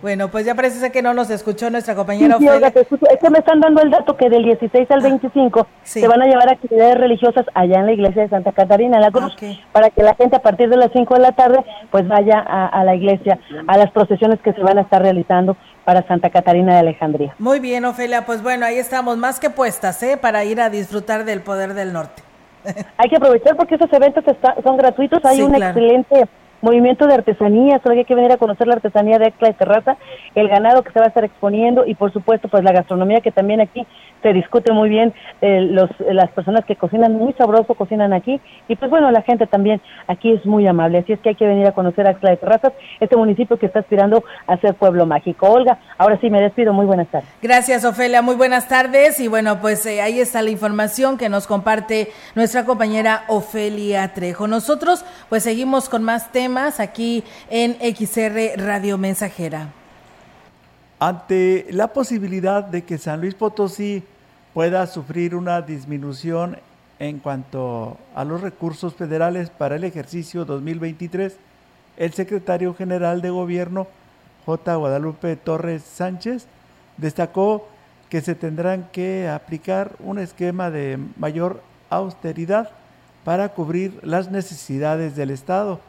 [0.00, 3.60] Bueno, pues ya parece que no nos escuchó nuestra compañera sí, Es que me están
[3.60, 7.46] dando el dato que del 16 al 25 ah, se van a llevar actividades religiosas
[7.54, 9.34] allá en la iglesia de Santa Catarina, en la Cruz,
[9.72, 12.84] para que la gente a partir de las 5 de la tarde pues vaya a,
[12.84, 16.80] la iglesia, a las procesiones que se van a estar realizando para Santa Catarina de
[16.80, 17.34] Alejandría.
[17.38, 20.16] Muy bien, Ofelia, pues bueno, ahí estamos más que puestas, ¿eh?
[20.16, 22.22] Para ir a disfrutar del poder del norte.
[22.98, 24.24] Hay que aprovechar porque esos eventos
[24.62, 26.28] son gratuitos, hay un excelente
[26.60, 29.96] movimiento de artesanía, solo hay que venir a conocer la artesanía de Exla de Terraza,
[30.34, 33.30] el ganado que se va a estar exponiendo y por supuesto pues la gastronomía que
[33.30, 33.86] también aquí
[34.22, 38.76] se discute muy bien, eh, los, las personas que cocinan muy sabroso cocinan aquí y
[38.76, 41.66] pues bueno, la gente también aquí es muy amable, así es que hay que venir
[41.66, 45.48] a conocer a Exla de Terrazas, este municipio que está aspirando a ser pueblo mágico.
[45.48, 47.28] Olga, ahora sí me despido, muy buenas tardes.
[47.42, 51.46] Gracias Ofelia, muy buenas tardes y bueno, pues eh, ahí está la información que nos
[51.46, 54.46] comparte nuestra compañera Ofelia Trejo.
[54.46, 59.77] Nosotros pues seguimos con más temas aquí en XR Radio Mensajera.
[61.00, 64.02] Ante la posibilidad de que San Luis Potosí
[64.52, 66.58] pueda sufrir una disminución
[66.98, 71.36] en cuanto a los recursos federales para el ejercicio 2023,
[71.96, 73.86] el secretario general de Gobierno,
[74.44, 74.74] J.
[74.74, 76.46] Guadalupe Torres Sánchez,
[76.96, 77.68] destacó
[78.08, 82.70] que se tendrán que aplicar un esquema de mayor austeridad
[83.24, 85.80] para cubrir las necesidades del Estado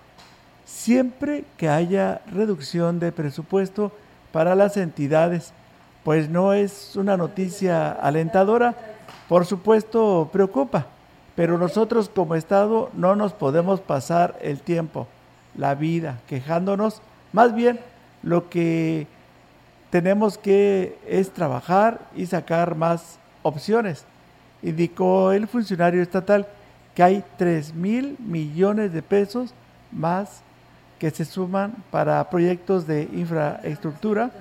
[0.66, 3.91] siempre que haya reducción de presupuesto
[4.32, 5.53] para las entidades,
[6.03, 8.75] pues no es una noticia alentadora,
[9.27, 10.88] por supuesto preocupa,
[11.36, 15.07] pero nosotros como Estado no nos podemos pasar el tiempo,
[15.55, 17.01] la vida, quejándonos,
[17.34, 17.80] más bien
[18.23, 19.07] lo que
[19.89, 24.05] tenemos que es trabajar y sacar más opciones.
[24.61, 26.47] Indicó el funcionario estatal
[26.95, 29.53] que hay 3 mil millones de pesos
[29.91, 30.41] más
[31.00, 34.32] que se suman para proyectos de infraestructura,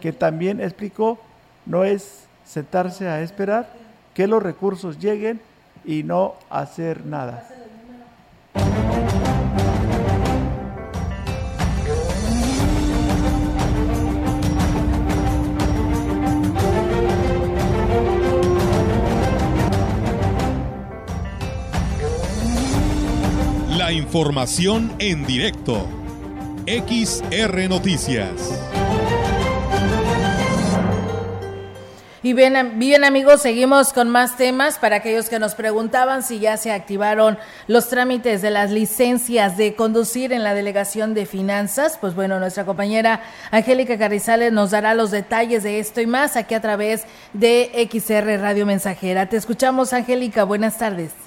[0.00, 1.18] que también explicó
[1.64, 3.72] no es sentarse a esperar
[4.14, 5.40] que los recursos lleguen
[5.84, 7.48] y no hacer nada.
[23.76, 26.01] La información en directo
[26.66, 28.58] XR Noticias.
[32.22, 36.56] Y bien, bien amigos, seguimos con más temas para aquellos que nos preguntaban si ya
[36.56, 37.36] se activaron
[37.66, 41.98] los trámites de las licencias de conducir en la delegación de finanzas.
[42.00, 46.54] Pues bueno, nuestra compañera Angélica Carrizales nos dará los detalles de esto y más aquí
[46.54, 47.02] a través
[47.32, 49.28] de XR Radio Mensajera.
[49.28, 50.44] Te escuchamos, Angélica.
[50.44, 51.21] Buenas tardes.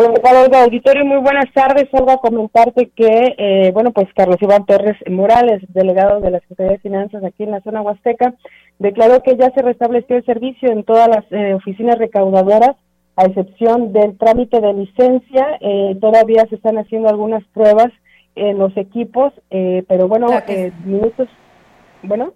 [0.00, 1.88] Hola, auditorio, muy buenas tardes.
[1.90, 6.72] Salgo a comentarte que, eh, bueno, pues Carlos Iván Torres Morales, delegado de la Secretaría
[6.72, 8.34] de Finanzas aquí en la zona huasteca,
[8.78, 12.76] declaró que ya se restableció el servicio en todas las eh, oficinas recaudadoras,
[13.16, 15.58] a excepción del trámite de licencia.
[15.60, 17.88] Eh, todavía se están haciendo algunas pruebas
[18.36, 20.28] en los equipos, pero bueno,
[20.84, 21.28] minutos,
[22.04, 22.34] bueno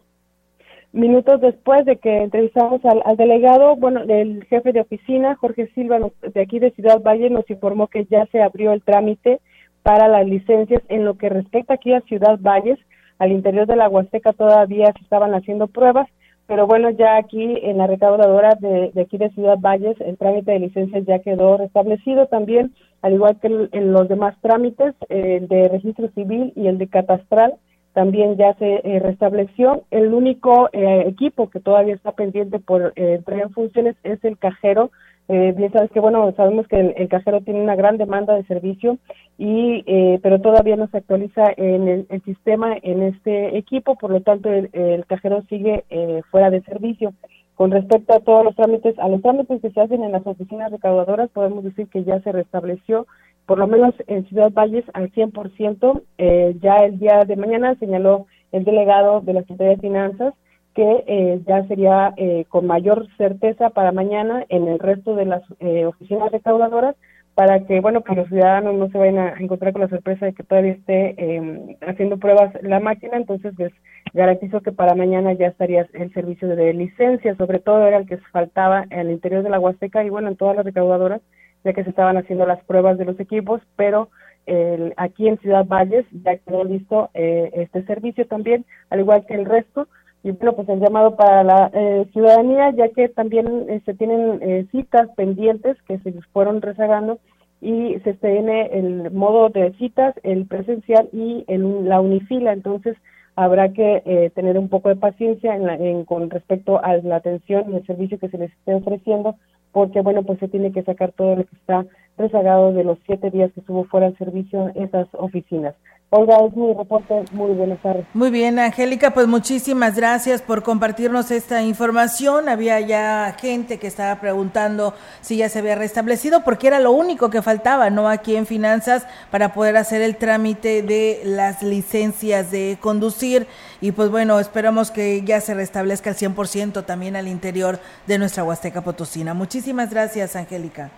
[0.92, 6.40] minutos después de que entrevistamos al, delegado, bueno, el jefe de oficina, Jorge Silva, de
[6.40, 9.40] aquí de Ciudad Valle, nos informó que ya se abrió el trámite
[9.82, 10.82] para las licencias.
[10.88, 12.78] En lo que respecta aquí a Ciudad Valles,
[13.18, 16.08] al interior de la Huasteca todavía se estaban haciendo pruebas,
[16.46, 20.58] pero bueno, ya aquí en la recaudadora de, aquí de Ciudad Valles, el trámite de
[20.58, 26.08] licencias ya quedó restablecido también, al igual que en los demás trámites, el de registro
[26.10, 27.54] civil y el de catastral
[27.92, 29.84] también ya se eh, restableció.
[29.90, 34.38] El único eh, equipo que todavía está pendiente por eh, entrar en funciones es el
[34.38, 34.90] cajero
[35.28, 38.98] Eh, bien sabes que, bueno, sabemos que el, cajero tiene una gran demanda de servicio,
[39.38, 39.84] y
[40.20, 45.04] pero todavía no se actualiza en el, sistema en este equipo, por lo tanto el,
[45.06, 45.84] cajero sigue
[46.30, 47.14] fuera de servicio.
[47.54, 50.72] Con respecto a todos los trámites, a los trámites que se hacen en las oficinas
[50.72, 53.06] recaudadoras, podemos decir que ya se restableció,
[53.46, 56.02] por lo menos en Ciudad Valles, al 100%.
[56.18, 60.34] Eh, ya el día de mañana señaló el delegado de la Secretaría de Finanzas
[60.74, 65.42] que eh, ya sería eh, con mayor certeza para mañana en el resto de las
[65.60, 66.96] eh, oficinas recaudadoras
[67.34, 70.34] para que, bueno, que los ciudadanos no se vayan a encontrar con la sorpresa de
[70.34, 73.72] que todavía esté em, haciendo pruebas la máquina, entonces les
[74.12, 78.18] garantizo que para mañana ya estaría el servicio de licencia, sobre todo era el que
[78.18, 81.22] faltaba el interior de la Huasteca y bueno, en todas las recaudadoras,
[81.64, 84.08] ya que se estaban haciendo las pruebas de los equipos, pero
[84.46, 89.44] el, aquí en Ciudad Valles ya quedó listo este servicio también, al igual que el
[89.44, 89.86] resto,
[90.24, 94.38] y bueno, pues el llamado para la eh, ciudadanía, ya que también se este, tienen
[94.40, 97.18] eh, citas pendientes que se fueron rezagando
[97.60, 102.96] y se tiene el modo de citas, el presencial y el, la unifila, entonces
[103.34, 107.72] habrá que eh, tener un poco de paciencia en, en con respecto a la atención
[107.72, 109.36] y el servicio que se les esté ofreciendo,
[109.72, 111.84] porque bueno, pues se tiene que sacar todo lo que está
[112.18, 115.74] rezagado de los siete días que estuvo fuera del servicio esas oficinas.
[116.14, 117.24] Olga, es mi reporte.
[117.32, 118.04] Muy buenas tardes.
[118.12, 122.50] Muy bien, Angélica, pues muchísimas gracias por compartirnos esta información.
[122.50, 124.92] Había ya gente que estaba preguntando
[125.22, 128.10] si ya se había restablecido, porque era lo único que faltaba, ¿no?
[128.10, 133.46] Aquí en Finanzas para poder hacer el trámite de las licencias de conducir.
[133.80, 138.44] Y pues bueno, esperamos que ya se restablezca al 100% también al interior de nuestra
[138.44, 139.32] Huasteca Potosina.
[139.32, 140.90] Muchísimas gracias, Angélica.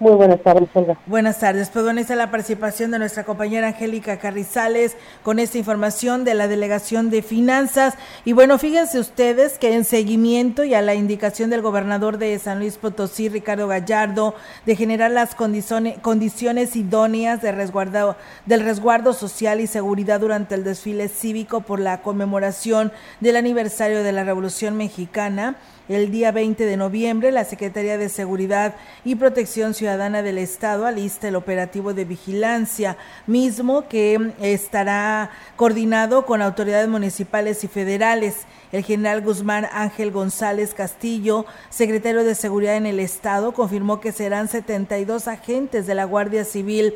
[0.00, 0.98] Muy buenas tardes, Olga.
[1.04, 1.68] Buenas tardes.
[1.68, 6.32] Pues bueno, esta es la participación de nuestra compañera Angélica Carrizales con esta información de
[6.32, 7.96] la Delegación de Finanzas.
[8.24, 12.60] Y bueno, fíjense ustedes que en seguimiento y a la indicación del gobernador de San
[12.60, 14.34] Luis Potosí, Ricardo Gallardo,
[14.64, 20.64] de generar las condiciones, condiciones idóneas de resguardo, del resguardo social y seguridad durante el
[20.64, 22.90] desfile cívico por la conmemoración
[23.20, 25.56] del aniversario de la Revolución Mexicana,
[25.96, 31.26] el día 20 de noviembre, la Secretaría de Seguridad y Protección Ciudadana del Estado alista
[31.26, 38.46] el operativo de vigilancia, mismo que estará coordinado con autoridades municipales y federales.
[38.70, 44.46] El general Guzmán Ángel González Castillo, secretario de Seguridad en el Estado, confirmó que serán
[44.46, 46.94] 72 agentes de la Guardia Civil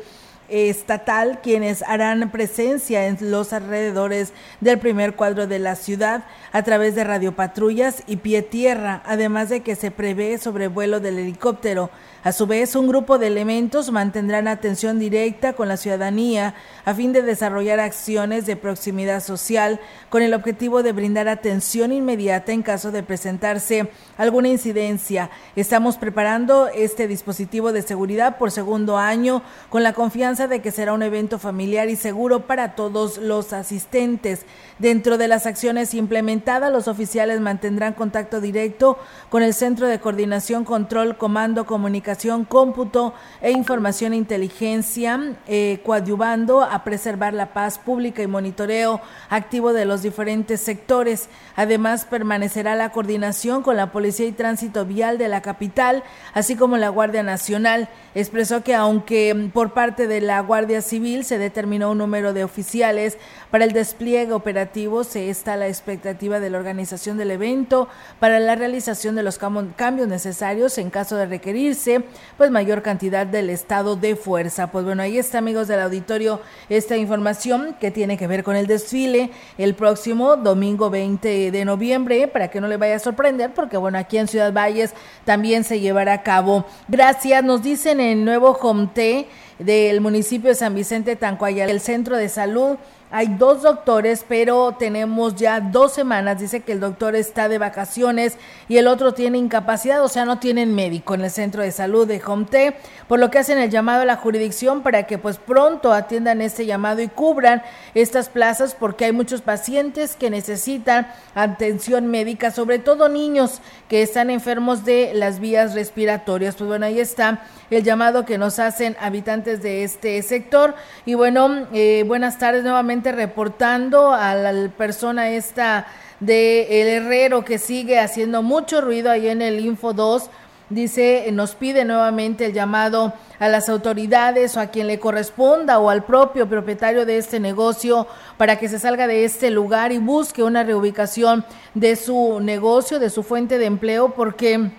[0.49, 6.95] estatal quienes harán presencia en los alrededores del primer cuadro de la ciudad a través
[6.95, 11.89] de radiopatrullas y pie tierra, además de que se prevé sobrevuelo del helicóptero.
[12.25, 17.13] A su vez, un grupo de elementos mantendrán atención directa con la ciudadanía a fin
[17.13, 22.91] de desarrollar acciones de proximidad social con el objetivo de brindar atención inmediata en caso
[22.91, 25.29] de presentarse alguna incidencia.
[25.55, 30.93] Estamos preparando este dispositivo de seguridad por segundo año con la confianza de que será
[30.93, 34.47] un evento familiar y seguro para todos los asistentes.
[34.79, 38.97] Dentro de las acciones implementadas, los oficiales mantendrán contacto directo
[39.29, 42.14] con el Centro de Coordinación, Control, Comando, Comunicación,
[42.47, 49.73] Cómputo e Información e Inteligencia, eh, coadyuvando a preservar la paz pública y monitoreo activo
[49.73, 51.29] de los diferentes sectores.
[51.55, 56.03] Además, permanecerá la coordinación con la Policía y Tránsito Vial de la capital,
[56.33, 57.89] así como la Guardia Nacional.
[58.13, 63.17] Expresó que aunque por parte de la Guardia Civil se determinó un número de oficiales
[63.55, 67.87] para el despliegue operativo, se está la expectativa de la organización del evento
[68.19, 69.39] para la realización de los
[69.77, 72.03] cambios necesarios en caso de requerirse,
[72.35, 74.73] pues mayor cantidad del estado de fuerza.
[74.73, 78.67] Pues bueno, ahí está, amigos del auditorio, esta información que tiene que ver con el
[78.67, 83.77] desfile el próximo domingo 20 de noviembre, para que no le vaya a sorprender, porque
[83.77, 84.93] bueno, aquí en Ciudad Valles
[85.23, 86.65] también se llevará a cabo.
[86.89, 89.29] Gracias, nos dicen en Nuevo Jomte
[89.59, 92.75] del municipio de San Vicente Tancuaya, el centro de salud
[93.11, 96.39] hay dos doctores, pero tenemos ya dos semanas.
[96.39, 98.37] Dice que el doctor está de vacaciones
[98.67, 102.07] y el otro tiene incapacidad, o sea, no tienen médico en el centro de salud
[102.07, 102.75] de Homte,
[103.07, 106.65] por lo que hacen el llamado a la jurisdicción para que pues pronto atiendan este
[106.65, 107.61] llamado y cubran
[107.93, 114.29] estas plazas porque hay muchos pacientes que necesitan atención médica, sobre todo niños que están
[114.29, 116.55] enfermos de las vías respiratorias.
[116.55, 120.75] Pues bueno, ahí está el llamado que nos hacen habitantes de este sector.
[121.05, 125.87] Y bueno, eh, buenas tardes nuevamente reportando a la persona esta
[126.19, 130.29] de El Herrero que sigue haciendo mucho ruido ahí en el Info 2.
[130.69, 135.89] Dice, nos pide nuevamente el llamado a las autoridades o a quien le corresponda o
[135.89, 140.41] al propio propietario de este negocio para que se salga de este lugar y busque
[140.41, 141.45] una reubicación
[141.75, 144.71] de su negocio, de su fuente de empleo, porque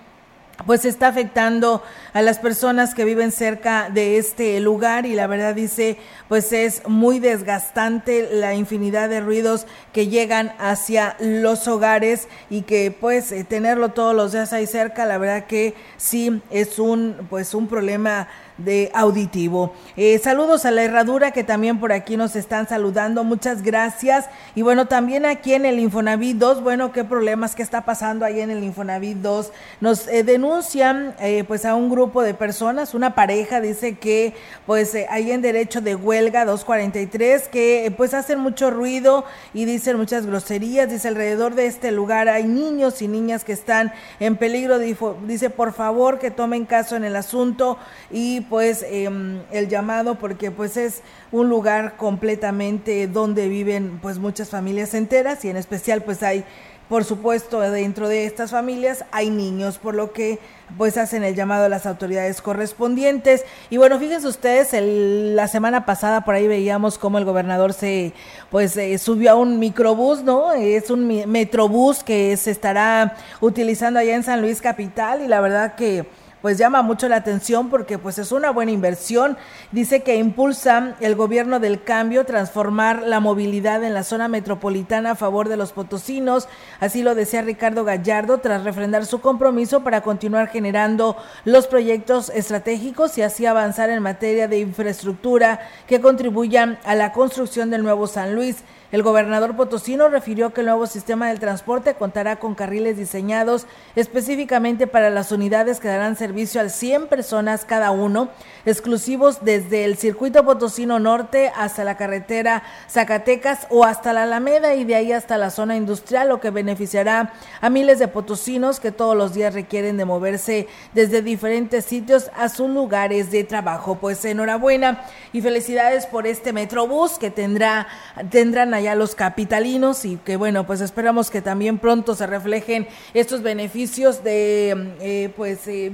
[0.65, 1.83] pues está afectando
[2.13, 5.97] a las personas que viven cerca de este lugar y la verdad dice
[6.27, 12.91] pues es muy desgastante la infinidad de ruidos que llegan hacia los hogares y que
[12.91, 17.53] pues eh, tenerlo todos los días ahí cerca la verdad que sí es un pues
[17.53, 18.27] un problema
[18.57, 19.73] de auditivo.
[19.95, 24.25] Eh, saludos a la herradura que también por aquí nos están saludando, muchas gracias.
[24.55, 28.39] Y bueno, también aquí en el Infonavit 2, bueno, qué problemas que está pasando ahí
[28.39, 29.51] en el Infonavit 2.
[29.81, 34.33] Nos eh, denuncian eh, pues a un grupo de personas, una pareja dice que
[34.65, 40.25] pues hay en derecho de huelga 243 que pues hacen mucho ruido y dicen muchas
[40.25, 45.49] groserías, dice alrededor de este lugar hay niños y niñas que están en peligro, dice
[45.49, 47.77] por favor que tomen caso en el asunto
[48.11, 54.49] y pues em, el llamado porque pues es un lugar completamente donde viven pues muchas
[54.49, 56.43] familias enteras y en especial pues hay
[56.89, 60.39] por supuesto dentro de estas familias hay niños por lo que
[60.77, 63.43] pues hacen el llamado a las autoridades correspondientes.
[63.69, 68.13] Y bueno fíjense ustedes la semana pasada por ahí veíamos cómo el gobernador se
[68.51, 74.15] pues eh, subió a un microbús no es un metrobús que se estará utilizando allá
[74.15, 76.05] en San Luis capital y la verdad que
[76.41, 79.37] pues llama mucho la atención porque pues es una buena inversión.
[79.71, 85.15] Dice que impulsa el gobierno del cambio transformar la movilidad en la zona metropolitana a
[85.15, 86.47] favor de los potosinos.
[86.79, 93.17] Así lo decía Ricardo Gallardo tras refrendar su compromiso para continuar generando los proyectos estratégicos
[93.17, 98.35] y así avanzar en materia de infraestructura que contribuyan a la construcción del nuevo San
[98.35, 98.57] Luis.
[98.89, 103.67] El gobernador potosino refirió que el nuevo sistema del transporte contará con carriles diseñados
[103.97, 108.29] específicamente para las unidades que darán a 100 personas cada uno,
[108.65, 114.83] exclusivos desde el circuito potosino norte hasta la carretera Zacatecas o hasta la Alameda y
[114.83, 119.15] de ahí hasta la zona industrial, lo que beneficiará a miles de potosinos que todos
[119.15, 123.95] los días requieren de moverse desde diferentes sitios a sus lugares de trabajo.
[123.95, 127.87] Pues enhorabuena y felicidades por este Metrobús que tendrá
[128.29, 133.41] tendrán allá los capitalinos y que bueno, pues esperamos que también pronto se reflejen estos
[133.41, 135.89] beneficios de eh, pues eh,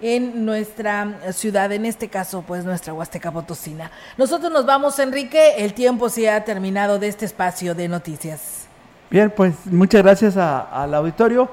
[0.00, 3.90] en nuestra ciudad, en este caso pues nuestra Huasteca Potosina.
[4.16, 8.66] Nosotros nos vamos, Enrique, el tiempo se ha terminado de este espacio de noticias.
[9.10, 11.50] Bien, pues muchas gracias al auditorio.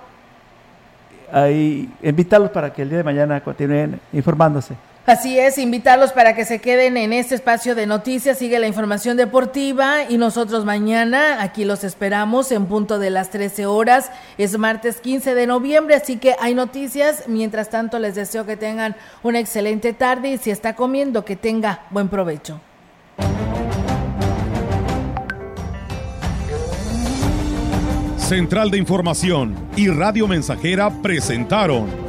[1.32, 4.76] Ahí, invitarlos para que el día de mañana continúen informándose.
[5.10, 9.18] Así es, invitarlos para que se queden en este espacio de noticias, sigue la información
[9.18, 14.98] deportiva y nosotros mañana aquí los esperamos en punto de las 13 horas, es martes
[14.98, 19.94] 15 de noviembre, así que hay noticias, mientras tanto les deseo que tengan una excelente
[19.94, 22.62] tarde y si está comiendo que tenga buen provecho.
[28.18, 32.09] Central de Información y Radio Mensajera presentaron